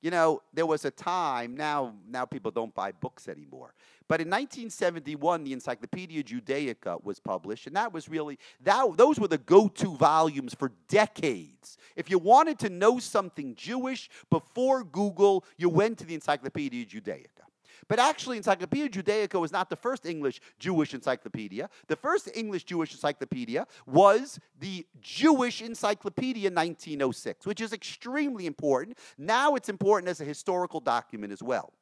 [0.02, 3.74] You know, there was a time, now, now people don't buy books anymore.
[4.08, 9.28] But in 1971, the Encyclopedia Judaica was published, and that was really, that, those were
[9.28, 11.78] the go to volumes for decades.
[11.96, 17.40] If you wanted to know something Jewish before Google, you went to the Encyclopedia Judaica.
[17.88, 21.70] But actually, Encyclopedia Judaica was not the first English Jewish encyclopedia.
[21.88, 28.98] The first English Jewish encyclopedia was the Jewish Encyclopedia 1906, which is extremely important.
[29.17, 31.74] Now it's important as a historical document as well.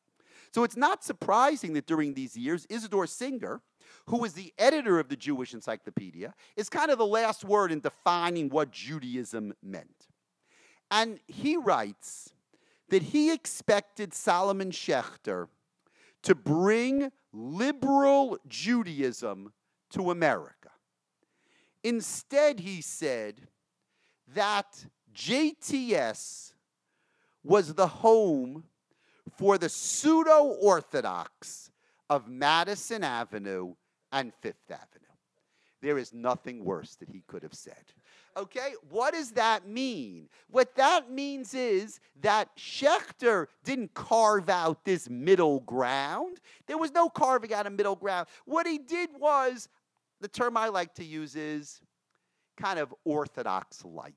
[0.51, 3.61] So it's not surprising that during these years, Isidore Singer,
[4.07, 7.81] who was the editor of the Jewish Encyclopedia, is kind of the last word in
[7.81, 10.07] defining what Judaism meant.
[10.89, 12.33] And he writes
[12.89, 15.47] that he expected Solomon Schechter
[16.23, 19.53] to bring liberal Judaism
[19.91, 20.69] to America.
[21.83, 23.47] Instead, he said
[24.35, 26.53] that JTS
[27.43, 28.63] was the home
[29.37, 31.71] for the pseudo Orthodox
[32.09, 33.75] of Madison Avenue
[34.11, 35.05] and Fifth Avenue.
[35.81, 37.93] There is nothing worse that he could have said.
[38.39, 40.29] Okay, what does that mean?
[40.49, 46.39] What that means is that Schechter didn't carve out this middle ground.
[46.65, 48.27] There was no carving out a middle ground.
[48.45, 49.67] What he did was,
[50.21, 51.81] the term I like to use is
[52.55, 54.13] kind of orthodox light.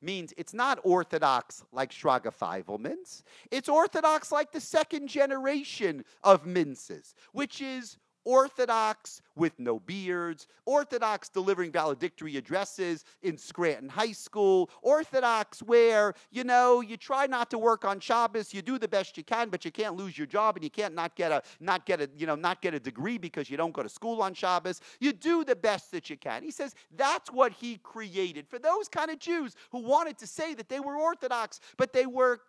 [0.00, 3.24] Means it's not orthodox like Shraga Feivel Mintz's.
[3.50, 7.96] It's orthodox like the second generation of Mintzes, which is
[8.28, 16.44] Orthodox with no beards, Orthodox delivering valedictory addresses in Scranton High School, Orthodox where, you
[16.44, 19.64] know, you try not to work on Shabbos, you do the best you can, but
[19.64, 22.26] you can't lose your job and you can't not get a not get a, you
[22.26, 24.82] know, not get a degree because you don't go to school on Shabbos.
[25.00, 26.42] You do the best that you can.
[26.42, 30.52] He says that's what he created for those kind of Jews who wanted to say
[30.52, 32.40] that they were Orthodox, but they were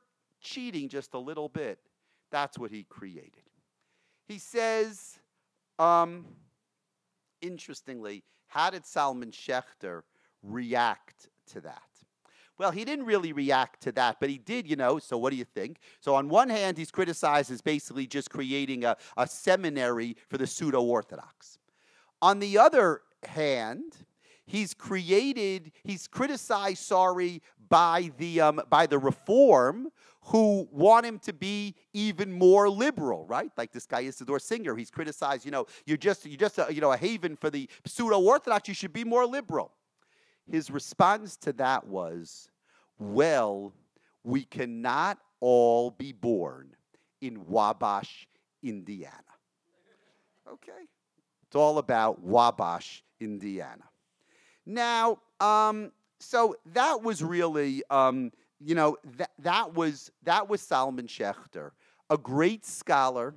[0.41, 1.79] cheating just a little bit.
[2.31, 3.43] That's what he created.
[4.27, 5.18] He says
[5.79, 6.25] um,
[7.41, 10.01] interestingly, how did Solomon Schechter
[10.43, 11.81] react to that?
[12.57, 14.99] Well, he didn't really react to that, but he did, you know.
[14.99, 15.77] So, what do you think?
[16.01, 20.45] So, on one hand, he's criticized as basically just creating a, a seminary for the
[20.45, 21.57] pseudo Orthodox.
[22.21, 23.95] On the other hand,
[24.49, 29.89] he's created, he's criticized, sorry, by the, um, by the reform
[30.23, 33.51] who want him to be even more liberal, right?
[33.57, 36.81] Like this guy Isidore Singer, he's criticized, you know, you're just, you're just a, you
[36.81, 39.71] know, a haven for the pseudo-orthodox, you should be more liberal.
[40.51, 42.49] His response to that was,
[42.97, 43.73] well,
[44.23, 46.75] we cannot all be born
[47.21, 48.27] in Wabash,
[48.63, 49.13] Indiana.
[50.51, 50.71] Okay?
[51.45, 53.88] It's all about Wabash, Indiana.
[54.69, 61.07] Now, um, so that was really, um, you know, that, that was that was Solomon
[61.07, 61.71] Schechter,
[62.07, 63.33] a great scholar,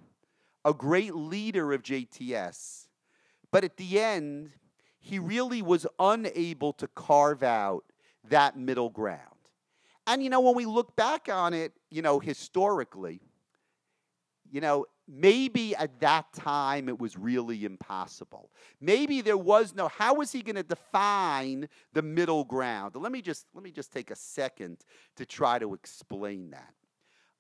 [0.63, 2.87] a great leader of JTS,
[3.51, 4.51] but at the end,
[4.99, 7.85] he really was unable to carve out
[8.29, 9.21] that middle ground.
[10.07, 13.23] And you know, when we look back on it, you know, historically,
[14.51, 18.51] you know, maybe at that time it was really impossible.
[18.81, 22.97] Maybe there was no how was he going to define the middle ground?
[22.97, 24.79] Let me just let me just take a second
[25.17, 26.73] to try to explain that.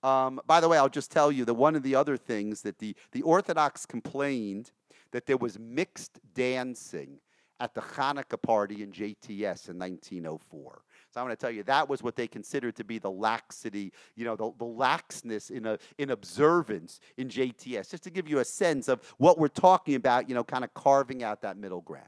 [0.06, 2.78] Um, by the way, I'll just tell you that one of the other things that
[2.78, 4.72] the, the Orthodox complained
[5.12, 7.20] that there was mixed dancing
[7.60, 10.82] at the Hanukkah party in JTS in 1904.
[11.12, 13.92] So I'm going to tell you that was what they considered to be the laxity,
[14.16, 18.38] you know, the, the laxness in, a, in observance in JTS, just to give you
[18.38, 21.82] a sense of what we're talking about, you know, kind of carving out that middle
[21.82, 22.06] ground.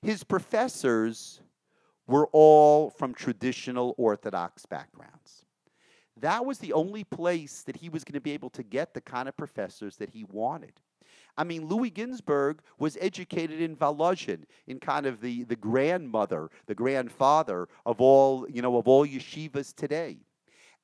[0.00, 1.40] His professors
[2.08, 5.44] were all from traditional Orthodox backgrounds.
[6.16, 9.00] That was the only place that he was going to be able to get the
[9.00, 10.72] kind of professors that he wanted.
[11.36, 16.74] I mean, Louis Ginzberg was educated in Volozhin, in kind of the, the grandmother, the
[16.74, 20.18] grandfather of all, you know, of all yeshivas today.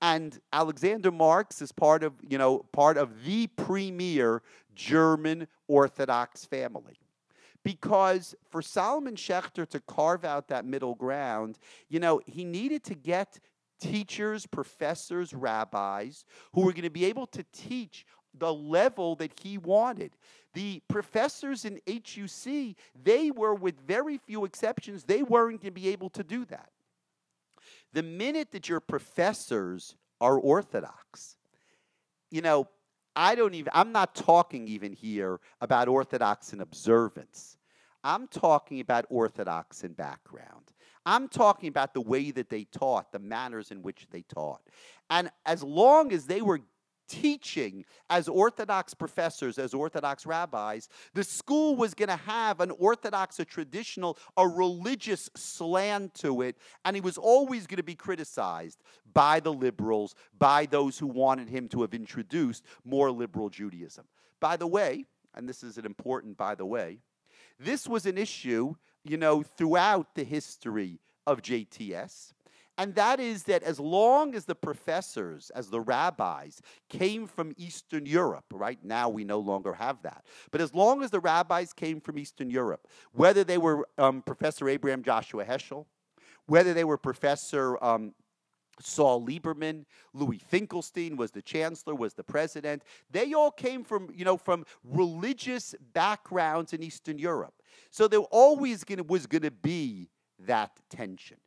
[0.01, 4.42] And Alexander Marx is part of, you know, part of the premier
[4.74, 6.99] German Orthodox family.
[7.64, 12.94] Because for Solomon Schechter to carve out that middle ground, you know, he needed to
[12.94, 13.40] get
[13.80, 18.07] teachers, professors, rabbis who were going to be able to teach
[18.39, 20.12] the level that he wanted.
[20.55, 22.74] The professors in HUC,
[23.05, 26.70] they were, with very few exceptions, they weren't going to be able to do that.
[27.93, 31.36] The minute that your professors are Orthodox,
[32.30, 32.68] you know,
[33.14, 37.57] I don't even, I'm not talking even here about Orthodox in observance.
[38.05, 40.72] I'm talking about Orthodox in background.
[41.05, 44.61] I'm talking about the way that they taught, the manners in which they taught.
[45.11, 46.61] And as long as they were
[47.09, 53.39] teaching as Orthodox professors, as Orthodox rabbis, the school was going to have an Orthodox,
[53.41, 58.83] a traditional, a religious slant to it, and he was always going to be criticized
[59.13, 64.05] by the liberals, by those who wanted him to have introduced more liberal Judaism.
[64.41, 65.05] By the way,
[65.35, 66.99] and this is an important by the way,
[67.59, 72.33] this was an issue, you know, throughout the history of JTS.
[72.79, 78.07] And that is that as long as the professors, as the rabbis, came from Eastern
[78.07, 82.01] Europe, right now we no longer have that, but as long as the rabbis came
[82.01, 85.87] from Eastern Europe, whether they were um, Professor Abraham Joshua Heschel,
[86.47, 88.14] whether they were Professor um,
[88.81, 92.85] Saul Lieberman, Louis Finkelstein was the chancellor, was the president.
[93.11, 97.55] They all came from, you know, from religious backgrounds in Eastern Europe.
[97.91, 100.11] So there always gonna, was going to be
[100.47, 101.39] that tension.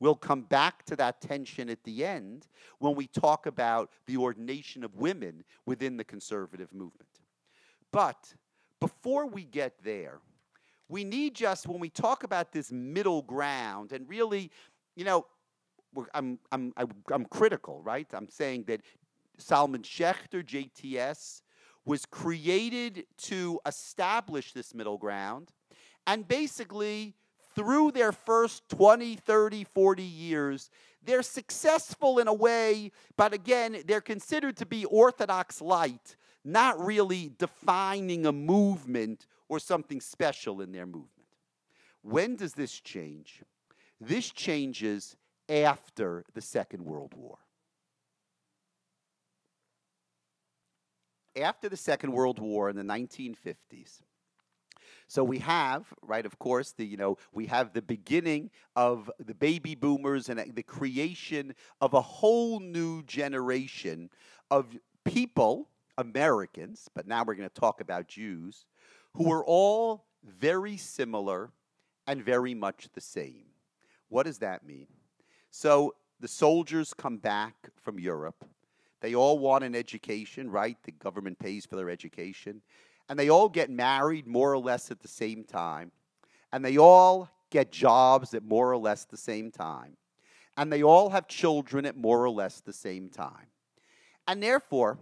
[0.00, 2.48] We'll come back to that tension at the end
[2.78, 7.08] when we talk about the ordination of women within the conservative movement.
[7.92, 8.34] But
[8.80, 10.20] before we get there,
[10.88, 14.50] we need just, when we talk about this middle ground, and really,
[14.96, 15.26] you know,
[16.14, 16.72] I'm, I'm,
[17.12, 18.06] I'm critical, right?
[18.12, 18.80] I'm saying that
[19.36, 21.42] Solomon Schechter, JTS,
[21.84, 25.52] was created to establish this middle ground.
[26.06, 27.14] And basically,
[27.60, 30.70] through their first 20, 30, 40 years,
[31.04, 37.32] they're successful in a way, but again, they're considered to be Orthodox light, not really
[37.36, 41.10] defining a movement or something special in their movement.
[42.00, 43.42] When does this change?
[44.00, 47.36] This changes after the Second World War.
[51.36, 54.00] After the Second World War in the 1950s,
[55.10, 59.34] so we have, right, of course, the, you know, we have the beginning of the
[59.34, 64.08] baby boomers and uh, the creation of a whole new generation
[64.52, 68.66] of people, Americans, but now we're going to talk about Jews,
[69.14, 71.50] who are all very similar
[72.06, 73.46] and very much the same.
[74.10, 74.86] What does that mean?
[75.50, 78.44] So the soldiers come back from Europe.
[79.00, 80.76] They all want an education, right?
[80.84, 82.62] The government pays for their education.
[83.10, 85.90] And they all get married more or less at the same time.
[86.52, 89.96] And they all get jobs at more or less the same time.
[90.56, 93.48] And they all have children at more or less the same time.
[94.28, 94.96] And therefore,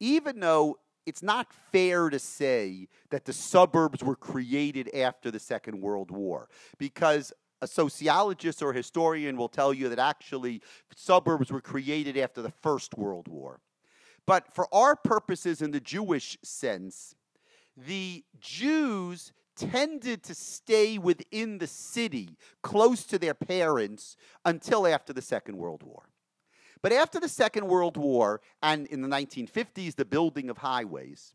[0.00, 5.80] even though it's not fair to say that the suburbs were created after the Second
[5.80, 6.48] World War,
[6.78, 10.62] because a sociologist or historian will tell you that actually
[10.96, 13.60] suburbs were created after the First World War.
[14.26, 17.14] But for our purposes in the Jewish sense,
[17.76, 25.22] the Jews tended to stay within the city, close to their parents, until after the
[25.22, 26.08] Second World War.
[26.82, 31.34] But after the Second World War and in the 1950s, the building of highways,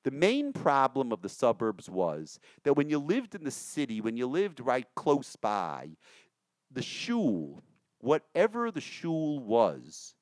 [0.03, 4.17] The main problem of the suburbs was that when you lived in the city, when
[4.17, 5.91] you lived right close by,
[6.71, 7.63] the shul,
[7.99, 10.15] whatever the shul was,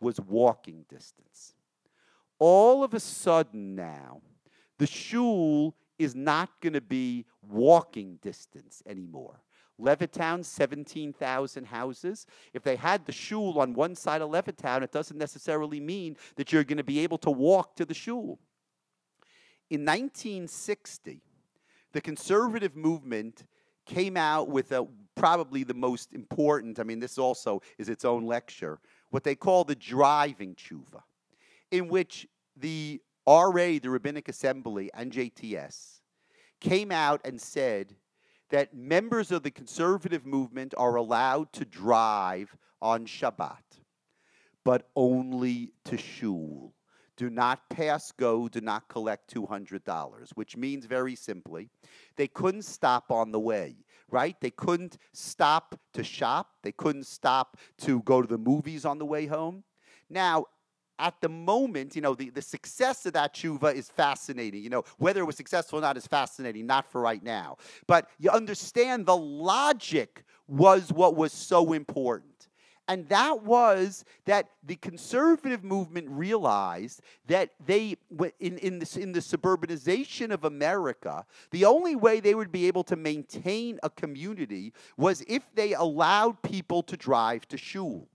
[0.00, 1.54] was walking distance.
[2.38, 4.22] All of a sudden now,
[4.78, 9.40] the shul is not going to be walking distance anymore.
[9.80, 12.26] Levittown, 17,000 houses.
[12.52, 16.52] If they had the shul on one side of Levittown, it doesn't necessarily mean that
[16.52, 18.38] you're going to be able to walk to the shul.
[19.70, 21.22] In 1960,
[21.92, 23.44] the conservative movement
[23.86, 28.24] came out with a, probably the most important, I mean, this also is its own
[28.24, 31.02] lecture, what they call the driving tshuva,
[31.70, 32.26] in which
[32.56, 36.00] the RA, the Rabbinic Assembly, and JTS
[36.60, 37.94] came out and said
[38.50, 43.80] that members of the conservative movement are allowed to drive on Shabbat,
[44.64, 46.74] but only to shul.
[47.16, 51.68] Do not pass go, do not collect $200, which means very simply,
[52.16, 53.76] they couldn't stop on the way,
[54.08, 54.36] right?
[54.40, 59.04] They couldn't stop to shop, they couldn't stop to go to the movies on the
[59.04, 59.64] way home.
[60.08, 60.46] Now,
[60.98, 64.62] at the moment, you know, the, the success of that tshuva is fascinating.
[64.62, 67.56] You know, whether it was successful or not is fascinating, not for right now.
[67.86, 72.48] But you understand the logic was what was so important.
[72.88, 77.96] And that was that the conservative movement realized that they,
[78.40, 82.84] in, in, this, in the suburbanization of America, the only way they would be able
[82.84, 88.08] to maintain a community was if they allowed people to drive to shul.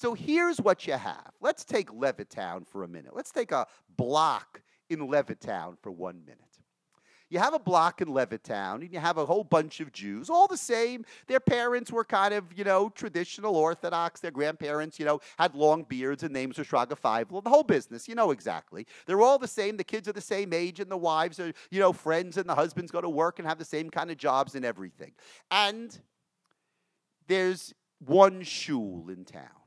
[0.00, 1.30] So here's what you have.
[1.42, 3.14] Let's take Levittown for a minute.
[3.14, 3.66] Let's take a
[3.98, 6.40] block in Levittown for one minute.
[7.28, 10.48] You have a block in Levittown, and you have a whole bunch of Jews, all
[10.48, 11.04] the same.
[11.26, 14.20] Their parents were kind of, you know, traditional Orthodox.
[14.20, 18.08] Their grandparents, you know, had long beards and names were Shraga Feivel, the whole business,
[18.08, 18.86] you know exactly.
[19.04, 19.76] They're all the same.
[19.76, 22.54] The kids are the same age, and the wives are, you know, friends, and the
[22.54, 25.12] husbands go to work and have the same kind of jobs and everything.
[25.50, 26.00] And
[27.28, 29.59] there's one shul in town.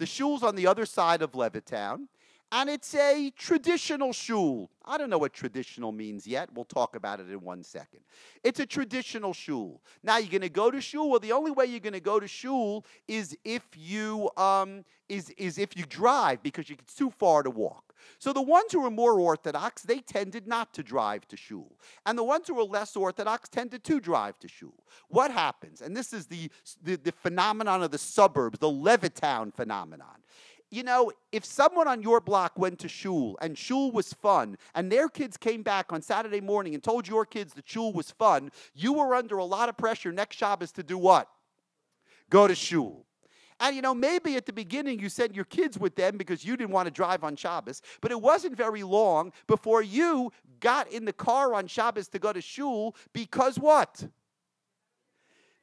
[0.00, 2.06] The shul's on the other side of Levittown
[2.52, 4.70] and it's a traditional shul.
[4.84, 6.48] I don't know what traditional means yet.
[6.52, 8.00] We'll talk about it in one second.
[8.42, 9.80] It's a traditional shul.
[10.02, 11.10] Now you're going to go to shul.
[11.10, 15.30] Well, the only way you're going to go to shul is if you um, is
[15.30, 17.94] is if you drive because it's too far to walk.
[18.18, 21.76] So the ones who are more orthodox, they tended not to drive to shul,
[22.06, 24.84] and the ones who are less orthodox tended to drive to shul.
[25.08, 25.82] What happens?
[25.82, 26.50] And this is the
[26.82, 30.16] the, the phenomenon of the suburbs, the Levittown phenomenon
[30.70, 34.90] you know, if someone on your block went to shul and shul was fun, and
[34.90, 38.50] their kids came back on Saturday morning and told your kids that shul was fun,
[38.74, 41.28] you were under a lot of pressure next Shabbos to do what?
[42.30, 43.04] Go to shul.
[43.58, 46.56] And you know, maybe at the beginning you sent your kids with them because you
[46.56, 51.04] didn't want to drive on Shabbos, but it wasn't very long before you got in
[51.04, 54.08] the car on Shabbos to go to shul because what?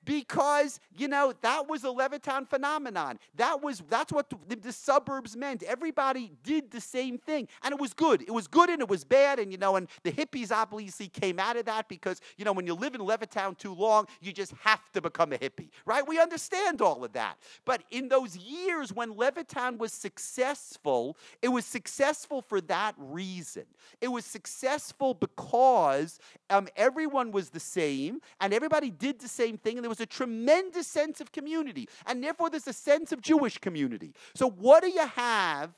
[0.08, 3.20] Because you know that was a Levittown phenomenon.
[3.36, 5.64] That was that's what the, the, suburbs meant.
[5.64, 8.22] Everybody did the same thing, and it was good.
[8.22, 11.39] It was good and it was bad, and you know, and the hippies obviously came
[11.39, 14.53] out of that because you know when you live in Levittown too long, you just
[14.62, 16.08] have to become a hippie, right?
[16.08, 21.66] We understand all of that, but in those years when Levittown was successful, it was
[21.66, 23.66] successful for that reason.
[23.99, 29.78] It was successful because um, everyone was the same and everybody did the same thing,
[29.78, 33.22] and there was was a tremendous sense of community, and therefore there's a sense of
[33.22, 34.14] Jewish community.
[34.36, 35.72] So, what do you have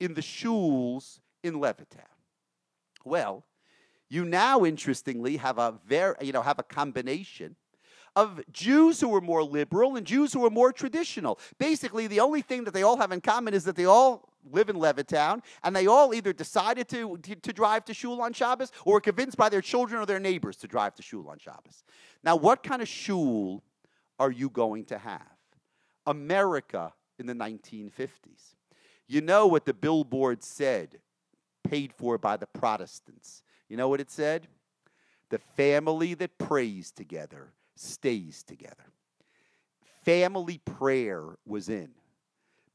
[0.00, 2.04] in the shuls in Levittown?
[3.04, 3.44] Well,
[4.08, 7.56] you now interestingly have a very, you know, have a combination
[8.14, 11.38] of Jews who are more liberal and Jews who are more traditional.
[11.58, 14.68] Basically, the only thing that they all have in common is that they all live
[14.68, 18.72] in Levittown, and they all either decided to, to, to, drive to shul on Shabbos
[18.84, 21.84] or were convinced by their children or their neighbors to drive to shul on Shabbos.
[22.22, 23.62] Now, what kind of shul
[24.18, 25.22] are you going to have?
[26.06, 28.54] America in the 1950s.
[29.08, 30.98] You know what the billboard said,
[31.64, 33.42] paid for by the Protestants.
[33.68, 34.48] You know what it said?
[35.30, 38.92] The family that prays together stays together
[40.06, 41.90] family prayer was in,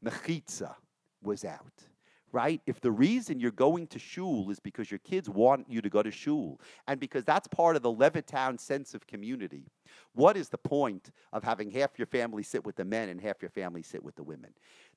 [0.03, 0.75] mechitza
[1.23, 1.87] was out
[2.31, 2.61] right?
[2.65, 6.01] If the reason you're going to shul is because your kids want you to go
[6.01, 9.65] to shul, and because that's part of the Levittown sense of community,
[10.13, 13.41] what is the point of having half your family sit with the men and half
[13.41, 14.51] your family sit with the women?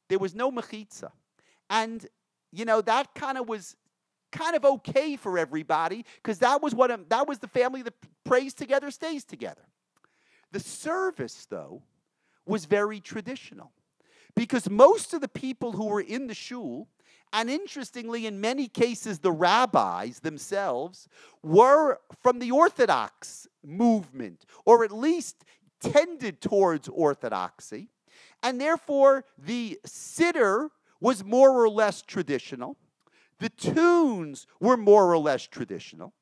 [0.09, 1.11] There was no mechitza.
[1.71, 2.07] And,
[2.53, 3.77] you know, that kind of was
[4.31, 7.95] kind of okay for everybody because that was what um, that was the family that
[8.25, 9.63] prays together stays together.
[10.53, 11.83] The service, though,
[12.47, 13.73] was very traditional
[14.35, 16.89] because most of the people who were in the shul,
[17.33, 21.09] and interestingly, in many cases, the rabbis themselves
[21.43, 25.45] were from the Orthodox movement, or at least
[25.81, 27.89] tended towards orthodoxy,
[28.43, 30.69] and therefore the siddur
[31.01, 32.77] was more or less traditional.
[33.41, 36.15] The tunes were more or less traditional.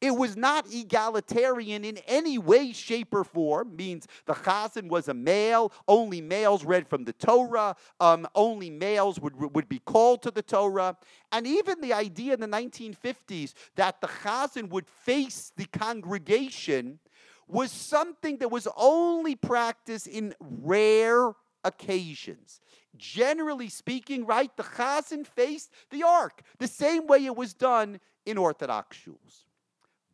[0.00, 3.76] It was not egalitarian in any way, shape, or form.
[3.76, 5.72] Means the chazan was a male.
[5.86, 7.76] Only males read from the Torah.
[8.00, 10.96] Um, only males would, would be called to the Torah.
[11.32, 16.98] And even the idea in the 1950s that the chazan would face the congregation
[17.46, 21.32] was something that was only practiced in rare
[21.62, 22.60] occasions.
[22.96, 28.38] Generally speaking, right, the chazan faced the ark the same way it was done in
[28.38, 29.44] Orthodox shuls.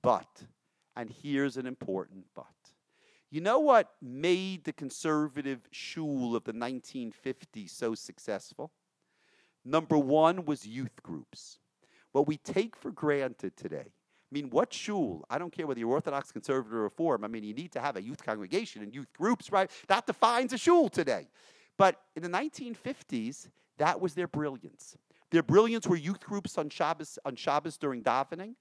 [0.07, 0.45] But,
[0.95, 2.47] and here's an important but.
[3.29, 8.71] You know what made the conservative shul of the 1950s so successful?
[9.65, 11.59] Number one was youth groups.
[12.13, 13.87] What we take for granted today.
[13.89, 15.25] I mean, what shul?
[15.29, 17.25] I don't care whether you're Orthodox, Conservative, or Reform.
[17.25, 19.69] I mean, you need to have a youth congregation and youth groups, right?
[19.89, 21.27] That defines a shul today.
[21.77, 23.49] But in the 1950s,
[23.79, 24.97] that was their brilliance.
[25.31, 28.55] Their brilliance were youth groups on Shabbos, on Shabbos during davening.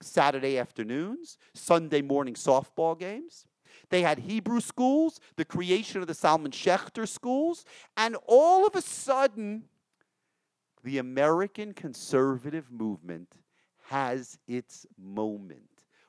[0.00, 3.46] Saturday afternoons, Sunday morning softball games.
[3.90, 7.64] They had Hebrew schools, the creation of the Solomon Schechter schools,
[7.96, 9.64] and all of a sudden,
[10.84, 13.28] the American conservative movement
[13.86, 15.62] has its moment.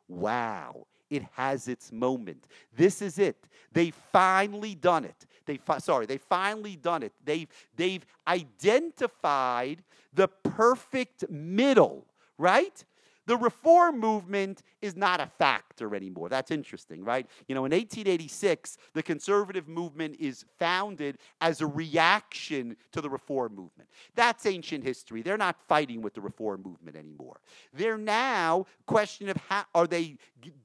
[0.08, 2.48] Wow, it has its moment.
[2.76, 3.48] This is it.
[3.72, 5.26] They finally done it.
[5.46, 7.14] They fi- sorry, they finally done it.
[7.24, 9.84] They've they've identified
[10.14, 12.06] the perfect middle,
[12.38, 12.84] right?
[13.30, 16.30] The reform movement is not a factor anymore.
[16.30, 17.28] That's interesting, right?
[17.48, 23.54] You know, in 1886, the conservative movement is founded as a reaction to the reform
[23.54, 23.88] movement.
[24.16, 25.22] That's ancient history.
[25.22, 27.40] They're not fighting with the reform movement anymore.
[27.72, 30.18] They're now question of how are they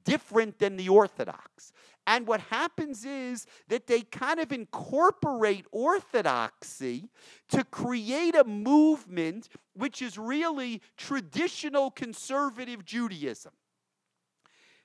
[0.03, 1.71] different than the Orthodox?
[2.07, 7.09] And what happens is that they kind of incorporate orthodoxy
[7.49, 13.53] to create a movement which is really traditional conservative Judaism.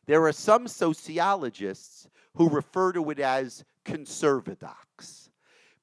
[0.07, 5.29] There are some sociologists who refer to it as conservadox.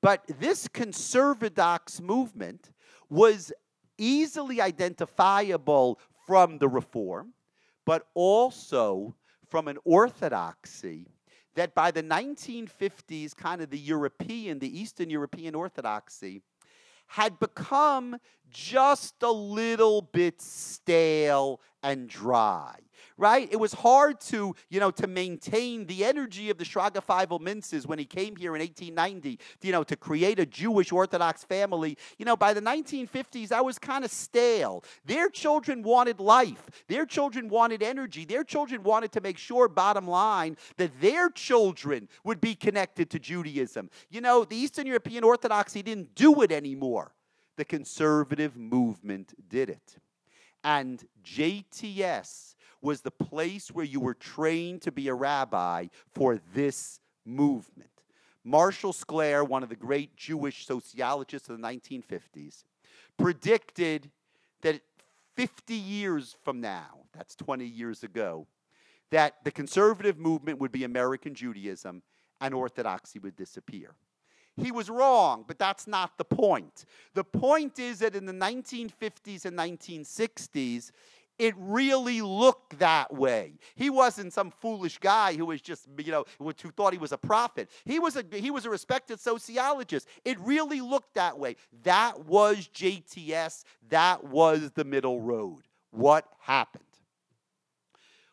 [0.02, 2.72] But this conservadox movement
[3.10, 3.52] was
[3.98, 7.34] easily identifiable from the reform,
[7.86, 9.16] but also
[9.48, 11.08] from an orthodoxy
[11.58, 16.42] that by the 1950s, kind of the European, the Eastern European Orthodoxy,
[17.08, 18.18] had become
[18.50, 22.76] just a little bit stale and dry
[23.18, 23.48] right?
[23.52, 27.86] It was hard to, you know, to maintain the energy of the Shraga Feivel Mintzes
[27.86, 31.98] when he came here in 1890, you know, to create a Jewish Orthodox family.
[32.18, 34.84] You know, by the 1950s, I was kind of stale.
[35.06, 36.70] Their children wanted life.
[36.88, 38.26] Their children wanted energy.
[38.26, 43.20] Their children wanted to make sure, bottom line, that their children would be connected to
[43.20, 43.90] Judaism.
[44.10, 47.14] You know, the Eastern European Orthodoxy didn't do it anymore.
[47.56, 49.98] The conservative movement did it.
[50.64, 57.00] And JTS was the place where you were trained to be a rabbi for this
[57.26, 57.90] movement.
[58.44, 62.64] Marshall Sklare, one of the great Jewish sociologists of the 1950s,
[63.18, 64.10] predicted
[64.62, 64.82] that
[65.36, 68.48] 50 years from now, that's 20 years ago,
[69.12, 72.02] that the conservative movement would be American Judaism
[72.42, 73.96] and Orthodoxy would disappear.
[74.58, 76.86] He was wrong, but that's not the point.
[77.14, 80.92] The point is that in the 1950s and 1960s,
[81.40, 83.60] it really looked that way.
[83.76, 87.18] He wasn't some foolish guy who was just, you know, who thought he was a
[87.18, 87.70] prophet.
[87.86, 90.08] He was a, he was a respected sociologist.
[90.26, 91.56] It really looked that way.
[91.84, 93.64] That was JTS.
[93.90, 95.64] That was the middle road.
[95.92, 96.84] What happened?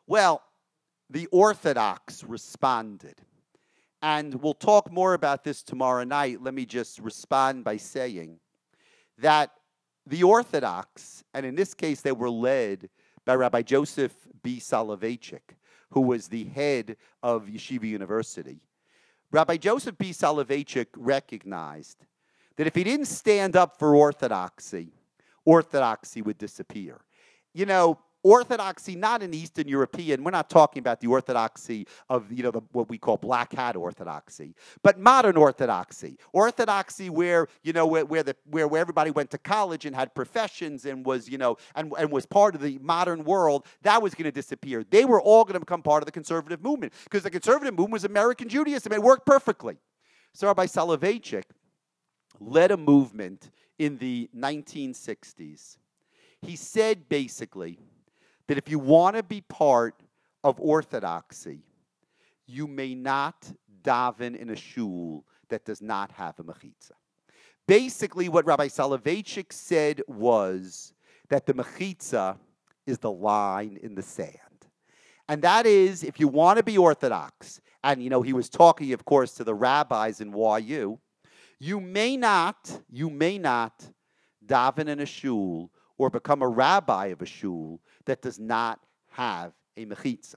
[0.07, 0.43] Well,
[1.11, 3.21] the Orthodox responded.
[4.03, 6.43] And we'll talk more about this tomorrow night.
[6.43, 8.39] Let me just respond by saying
[9.19, 9.51] that
[10.07, 12.89] the Orthodox, and in this case, they were led
[13.25, 14.59] by Rabbi Joseph B.
[14.61, 15.57] Soloveitchik,
[15.91, 18.61] who was the head of Yeshiva University.
[19.31, 20.11] Rabbi Joseph B.
[20.11, 22.07] Soloveitchik recognized
[22.57, 24.93] that if he didn't stand up for orthodoxy,
[25.45, 27.01] orthodoxy would disappear.
[27.53, 30.25] You know, orthodoxy not in Eastern European.
[30.25, 33.77] We're not talking about the orthodoxy of you know the, what we call black hat
[33.77, 39.31] orthodoxy, but modern orthodoxy, orthodoxy where you know where, where the where, where everybody went
[39.31, 42.79] to college and had professions and was you know and, and was part of the
[42.83, 43.67] modern world.
[43.83, 44.85] That was going to disappear.
[44.91, 47.93] They were all going to become part of the conservative movement because the conservative movement
[47.93, 48.93] was American Judaism.
[48.93, 49.77] It worked perfectly.
[50.33, 51.45] So Rabbi Soloveitchik
[52.41, 55.77] led a movement in the 1960s.
[56.43, 57.79] He said basically
[58.49, 60.03] that if you want to be part
[60.43, 61.63] of orthodoxy,
[62.47, 63.51] you may not
[63.83, 66.93] daven in a shul that does not have a mechitza.
[67.67, 70.93] Basically, what Rabbi Soloveitchik said was
[71.29, 72.37] that the mechitza
[72.87, 74.39] is the line in the sand.
[75.29, 78.93] And that is, if you want to be orthodox, and you know, he was talking,
[78.93, 80.99] of course, to the rabbis in YU,
[81.59, 83.89] you may not, you may not
[84.45, 88.81] daven in a shul or become a rabbi of a shul that does not
[89.11, 90.37] have a mechitza.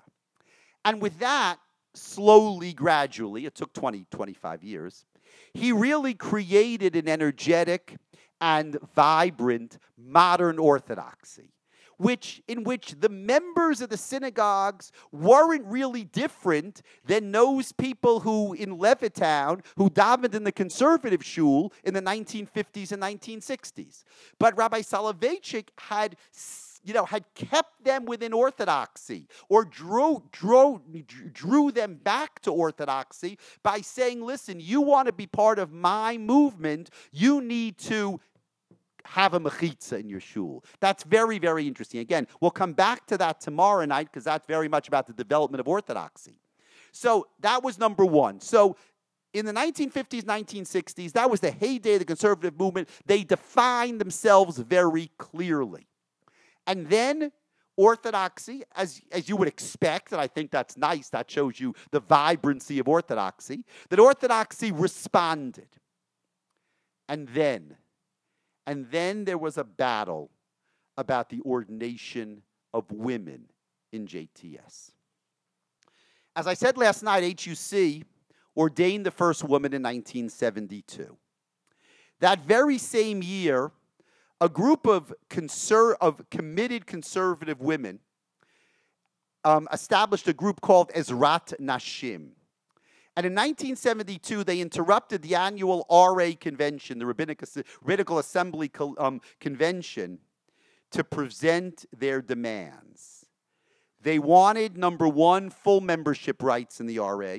[0.85, 1.57] And with that,
[1.93, 5.05] slowly, gradually, it took 20, 25 years,
[5.53, 7.97] he really created an energetic
[8.39, 11.51] and vibrant modern orthodoxy
[11.97, 18.53] which in which the members of the synagogues weren't really different than those people who
[18.53, 24.03] in Levittown who davened in the conservative shul in the 1950s and 1960s.
[24.39, 26.15] But Rabbi Soloveitchik had
[26.87, 30.81] you know, had kept them within orthodoxy or drew, drew,
[31.33, 36.17] drew them back to orthodoxy by saying, listen, you want to be part of my
[36.17, 38.21] movement, you need to
[39.07, 40.63] have a mechitza in your shul.
[40.79, 41.99] That's very, very interesting.
[41.99, 45.59] Again, we'll come back to that tomorrow night because that's very much about the development
[45.59, 46.39] of orthodoxy.
[46.91, 48.41] So that was number one.
[48.41, 48.75] So
[49.33, 52.89] in the 1950s, 1960s, that was the heyday of the conservative movement.
[53.05, 55.87] They defined themselves very clearly.
[56.65, 57.31] And then
[57.77, 61.99] orthodoxy, as, as you would expect, and I think that's nice, that shows you the
[61.99, 65.69] vibrancy of orthodoxy, that orthodoxy responded.
[67.07, 67.77] And then
[68.67, 70.29] and then there was a battle
[70.97, 72.41] about the ordination
[72.73, 73.45] of women
[73.93, 74.91] in JTS.
[76.35, 78.03] As I said last night, HUC
[78.55, 81.15] ordained the first woman in 1972.
[82.19, 83.71] That very same year,
[84.41, 87.99] a group of, conser- of committed conservative women
[89.43, 92.31] um, established a group called Ezrat Nashim.
[93.17, 100.19] And in 1972, they interrupted the annual RA convention, the Rabbinical Assembly um, Convention,
[100.91, 103.25] to present their demands.
[103.99, 107.37] They wanted, number one, full membership rights in the RA.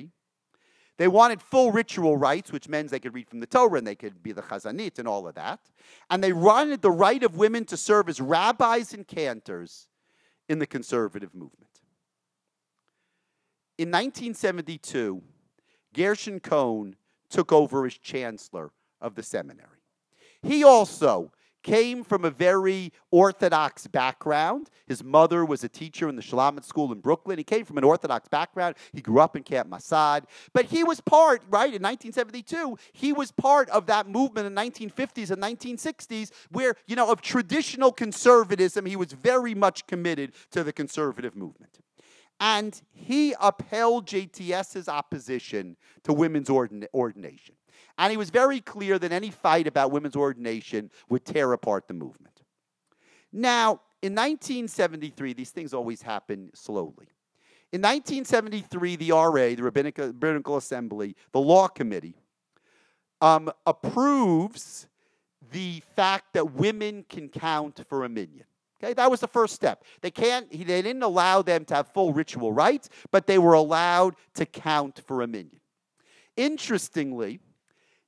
[0.97, 3.95] They wanted full ritual rights, which means they could read from the Torah and they
[3.95, 5.61] could be the chazanit and all of that.
[6.09, 9.87] And they wanted the right of women to serve as rabbis and cantors
[10.49, 11.79] in the conservative movement.
[13.77, 15.23] In 1972,
[15.93, 16.95] Gershon Cohen
[17.29, 18.71] took over as chancellor
[19.01, 19.83] of the seminary.
[20.41, 21.31] He also
[21.61, 24.69] came from a very orthodox background.
[24.87, 27.37] His mother was a teacher in the Shulamit School in Brooklyn.
[27.37, 28.75] He came from an orthodox background.
[28.93, 30.23] He grew up in Camp Masad.
[30.53, 34.61] But he was part, right, in 1972, he was part of that movement in the
[34.61, 40.63] 1950s and 1960s where, you know, of traditional conservatism, he was very much committed to
[40.63, 41.79] the conservative movement.
[42.39, 47.55] And he upheld JTS's opposition to women's ordination.
[47.97, 51.93] And he was very clear that any fight about women's ordination would tear apart the
[51.93, 52.41] movement.
[53.31, 57.09] Now, in 1973, these things always happen slowly.
[57.71, 62.15] In 1973, the RA, the Rabbinical, Assembly, the Law Committee,
[63.21, 64.87] um, approves
[65.51, 68.45] the fact that women can count for a minyan.
[68.81, 69.83] Okay, that was the first step.
[70.01, 74.15] They can't, they didn't allow them to have full ritual rights, but they were allowed
[74.35, 75.59] to count for a minyan.
[76.37, 77.41] Interestingly,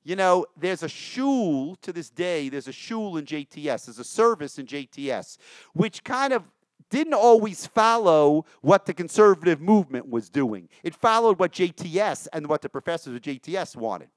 [0.02, 4.04] you know, there's a shul to this day, there's a shul in JTS, there's a
[4.04, 5.36] service in JTS,
[5.74, 6.44] which kind of
[6.90, 10.68] didn't always follow what the conservative movement was doing.
[10.82, 14.08] It followed what JTS and what the professors of JTS wanted.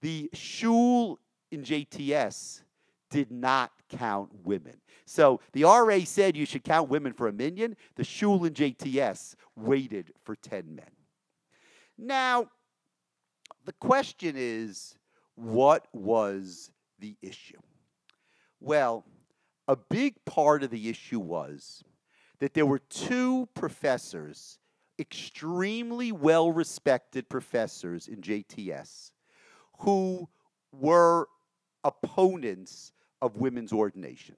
[0.00, 1.18] The shul
[1.50, 2.62] in JTS
[3.16, 4.74] did not count women.
[5.06, 7.74] So the RA said you should count women for a minyan.
[7.94, 10.90] The shul and JTS waited for 10 men.
[11.96, 12.50] Now,
[13.64, 14.98] the question is
[15.34, 17.56] what was the issue?
[18.60, 19.06] Well,
[19.66, 21.82] a big part of the issue was
[22.40, 24.58] that there were two professors
[24.98, 29.10] extremely well respected professors in JTS
[29.78, 30.28] who
[30.70, 31.28] were
[31.82, 32.92] opponents
[33.22, 34.36] of women's ordination.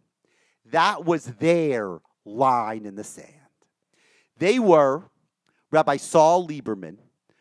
[0.67, 3.35] That was their line in the sand.
[4.39, 5.05] They were
[5.71, 6.99] Rabbi Saul Lieberman,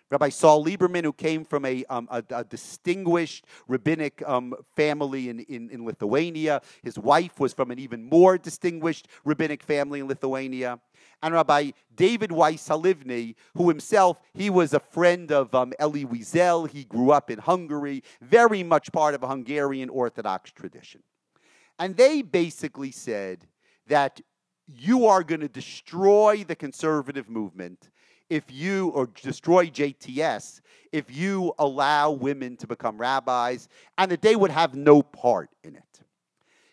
[0.09, 5.41] Rabbi Saul Lieberman, who came from a, um, a, a distinguished rabbinic um, family in,
[5.41, 6.61] in, in, Lithuania.
[6.81, 10.79] His wife was from an even more distinguished rabbinic family in Lithuania.
[11.21, 16.69] And Rabbi David Weiss Halivni, who himself, he was a friend of um, Elie Wiesel.
[16.69, 21.03] He grew up in Hungary, very much part of a Hungarian Orthodox tradition.
[21.79, 23.45] And they basically said
[23.87, 24.21] that
[24.67, 27.89] you are going to destroy the conservative movement
[28.29, 30.61] if you, or destroy JTS,
[30.91, 35.75] if you allow women to become rabbis, and that they would have no part in
[35.75, 36.01] it.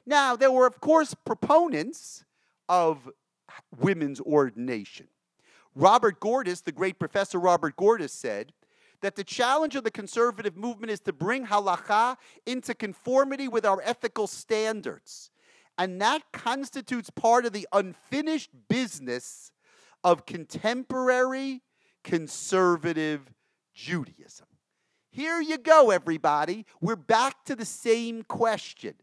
[0.07, 2.25] Now, there were, of course, proponents
[2.69, 3.09] of
[3.79, 5.07] women's ordination.
[5.77, 8.53] Robert Gordis, the great professor Robert Gordis, said
[9.05, 13.83] that the challenge of the conservative movement is to bring halacha into conformity with our
[13.85, 15.31] ethical standards.
[15.77, 19.53] And that constitutes part of the unfinished business
[20.03, 21.61] of contemporary
[22.03, 23.31] conservative
[23.75, 24.47] Judaism.
[25.11, 26.65] Here you go, everybody.
[26.81, 28.95] We're back to the same question.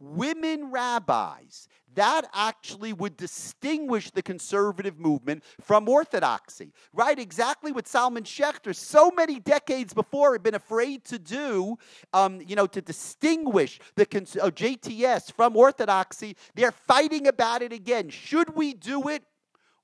[0.00, 7.18] Women rabbis, that actually would distinguish the conservative movement from orthodoxy, right?
[7.18, 11.76] Exactly what Solomon Schechter, so many decades before, had been afraid to do,
[12.12, 16.36] um, you know, to distinguish the cons- uh, JTS from orthodoxy.
[16.54, 18.10] They're fighting about it again.
[18.10, 19.22] Should we do it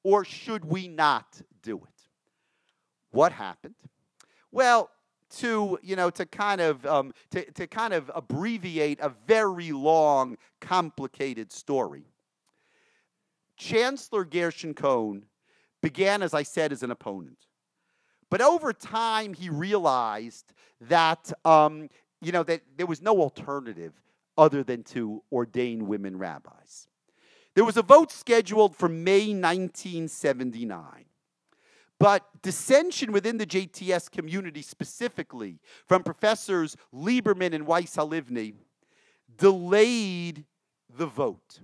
[0.03, 2.09] or should we not do it?
[3.11, 3.75] What happened?
[4.53, 4.91] Well,
[5.39, 10.37] to you know to kind of um, to, to kind of abbreviate a very long
[10.61, 12.05] complicated story.
[13.57, 15.25] Chancellor gershon cohn
[15.83, 17.39] began as i said as an opponent.
[18.31, 20.53] But over time he realized
[20.83, 21.89] that um,
[22.21, 23.93] you know that there was no alternative
[24.39, 26.89] other than to ordain women rabbis.
[27.55, 31.05] There was a vote scheduled for May 1979.
[32.01, 38.55] But dissension within the JTS community, specifically from professors Lieberman and Weiss Halivni,
[39.37, 40.47] delayed
[40.97, 41.61] the vote.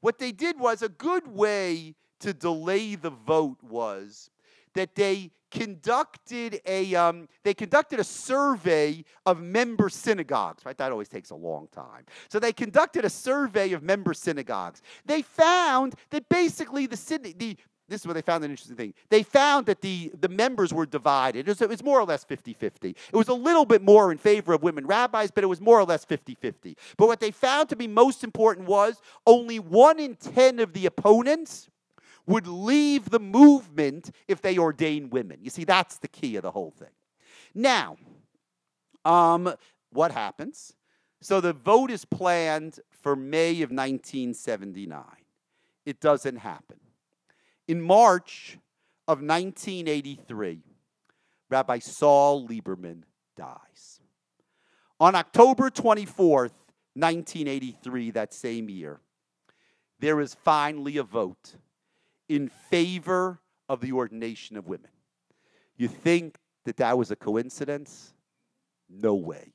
[0.00, 4.30] What they did was a good way to delay the vote was
[4.74, 10.76] that they conducted a um, they conducted a survey of member synagogues right?
[10.76, 12.04] That always takes a long time.
[12.28, 14.82] So they conducted a survey of member synagogues.
[15.06, 16.96] They found that basically the
[17.38, 17.56] the
[17.88, 18.94] this is where they found an interesting thing.
[19.08, 21.40] They found that the, the members were divided.
[21.40, 22.90] It was, it was more or less 50 50.
[22.90, 25.80] It was a little bit more in favor of women rabbis, but it was more
[25.80, 26.76] or less 50 50.
[26.96, 30.86] But what they found to be most important was only one in 10 of the
[30.86, 31.70] opponents
[32.26, 35.38] would leave the movement if they ordain women.
[35.42, 36.88] You see, that's the key of the whole thing.
[37.54, 37.96] Now,
[39.04, 39.54] um,
[39.90, 40.74] what happens?
[41.22, 45.02] So the vote is planned for May of 1979.
[45.86, 46.76] It doesn't happen.
[47.68, 48.58] In March
[49.06, 50.60] of 1983,
[51.50, 53.02] Rabbi Saul Lieberman
[53.36, 54.00] dies.
[54.98, 56.54] On October 24th,
[56.94, 59.00] 1983, that same year,
[60.00, 61.56] there is finally a vote
[62.28, 64.90] in favor of the ordination of women.
[65.76, 68.14] You think that that was a coincidence?
[68.88, 69.52] No way.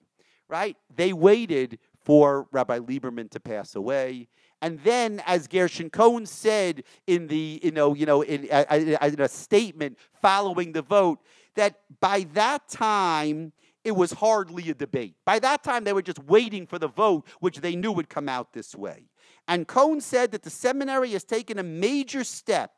[0.47, 0.77] Right?
[0.95, 4.27] They waited for Rabbi Lieberman to pass away.
[4.63, 9.27] And then, as Gershon Cohn said in the, you know, you know, in, in a
[9.27, 11.19] statement following the vote,
[11.55, 13.51] that by that time
[13.83, 15.15] it was hardly a debate.
[15.25, 18.29] By that time, they were just waiting for the vote, which they knew would come
[18.29, 19.09] out this way.
[19.49, 22.71] And Cohn said that the seminary has taken a major step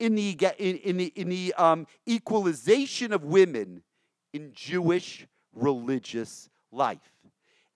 [0.00, 3.84] in the, in, in the, in the um, equalization of women
[4.32, 7.13] in Jewish religious life.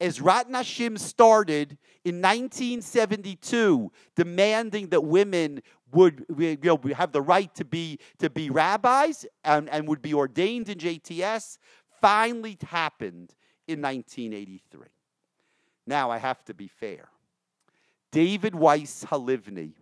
[0.00, 5.60] Ezrat Nashim started in 1972, demanding that women
[5.92, 10.14] would you know, have the right to be, to be rabbis and, and would be
[10.14, 11.58] ordained in JTS,
[12.00, 13.34] finally happened
[13.66, 14.86] in 1983.
[15.86, 17.08] Now, I have to be fair.
[18.12, 19.72] David Weiss Halivni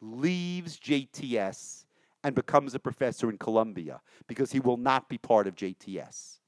[0.00, 1.84] leaves JTS
[2.22, 6.38] and becomes a professor in Columbia because he will not be part of JTS.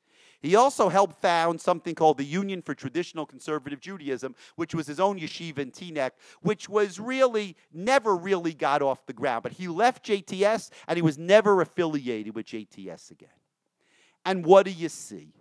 [0.43, 5.01] He also helped found something called the Union for Traditional Conservative Judaism, which was his
[5.01, 6.13] own yeshiva in Teaneck,
[6.43, 9.43] which was really never really got off the ground.
[9.43, 13.29] But he left JTS and he was never affiliated with JTS again.
[14.25, 15.33] And what do you see?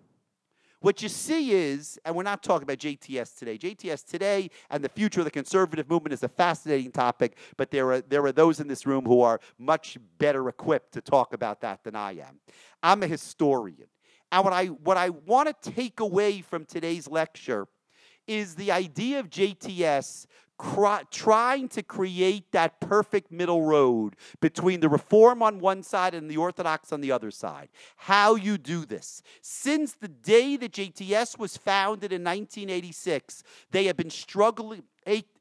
[0.86, 3.58] what you see is, and we're not talking about JTS today.
[3.58, 7.92] JTS today and the future of the conservative movement is a fascinating topic, but there
[7.92, 11.60] are, there are those in this room who are much better equipped to talk about
[11.62, 12.40] that than I am.
[12.84, 13.88] I'm a historian.
[14.36, 17.70] And what I, what I want to take away from today's lecture
[18.28, 20.26] is the idea of JTS
[21.10, 26.36] trying to create that perfect middle road between the reform on one side and the
[26.36, 27.70] orthodox on the other side.
[27.96, 29.22] How you do this.
[29.42, 34.84] Since the day that JTS was founded in 1986, they have been struggling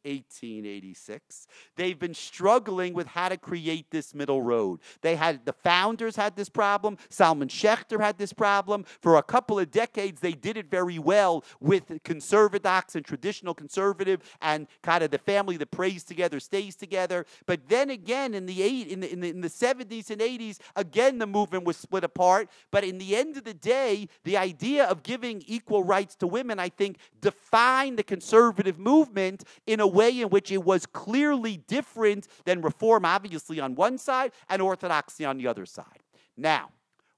[0.04, 1.46] 1886.
[1.76, 4.80] They've been struggling with how to create this middle road.
[5.00, 6.98] They had the founders had this problem.
[7.08, 8.84] Solomon Schechter had this problem.
[9.00, 14.20] For a couple of decades, they did it very well with conservadox and traditional conservative
[14.40, 17.26] and kind of the family that prays together stays together.
[17.46, 20.58] But then again, in the eight in the, in the, in the 70s and 80s,
[20.76, 22.48] again the movement was split apart.
[22.70, 26.58] But in the end of the day, the idea of giving equal rights to women,
[26.58, 32.28] I think, defined the conservative movement in a way in which it was clearly different
[32.44, 36.02] than reform, obviously, on one side and orthodoxy on the other side.
[36.36, 36.70] Now,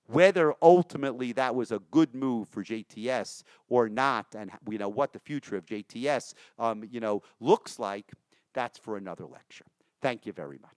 [0.07, 5.13] whether ultimately that was a good move for JTS or not, and you know what
[5.13, 8.13] the future of JTS um, you know looks like,
[8.55, 9.67] that's for another lecture.
[10.01, 10.76] Thank you very much.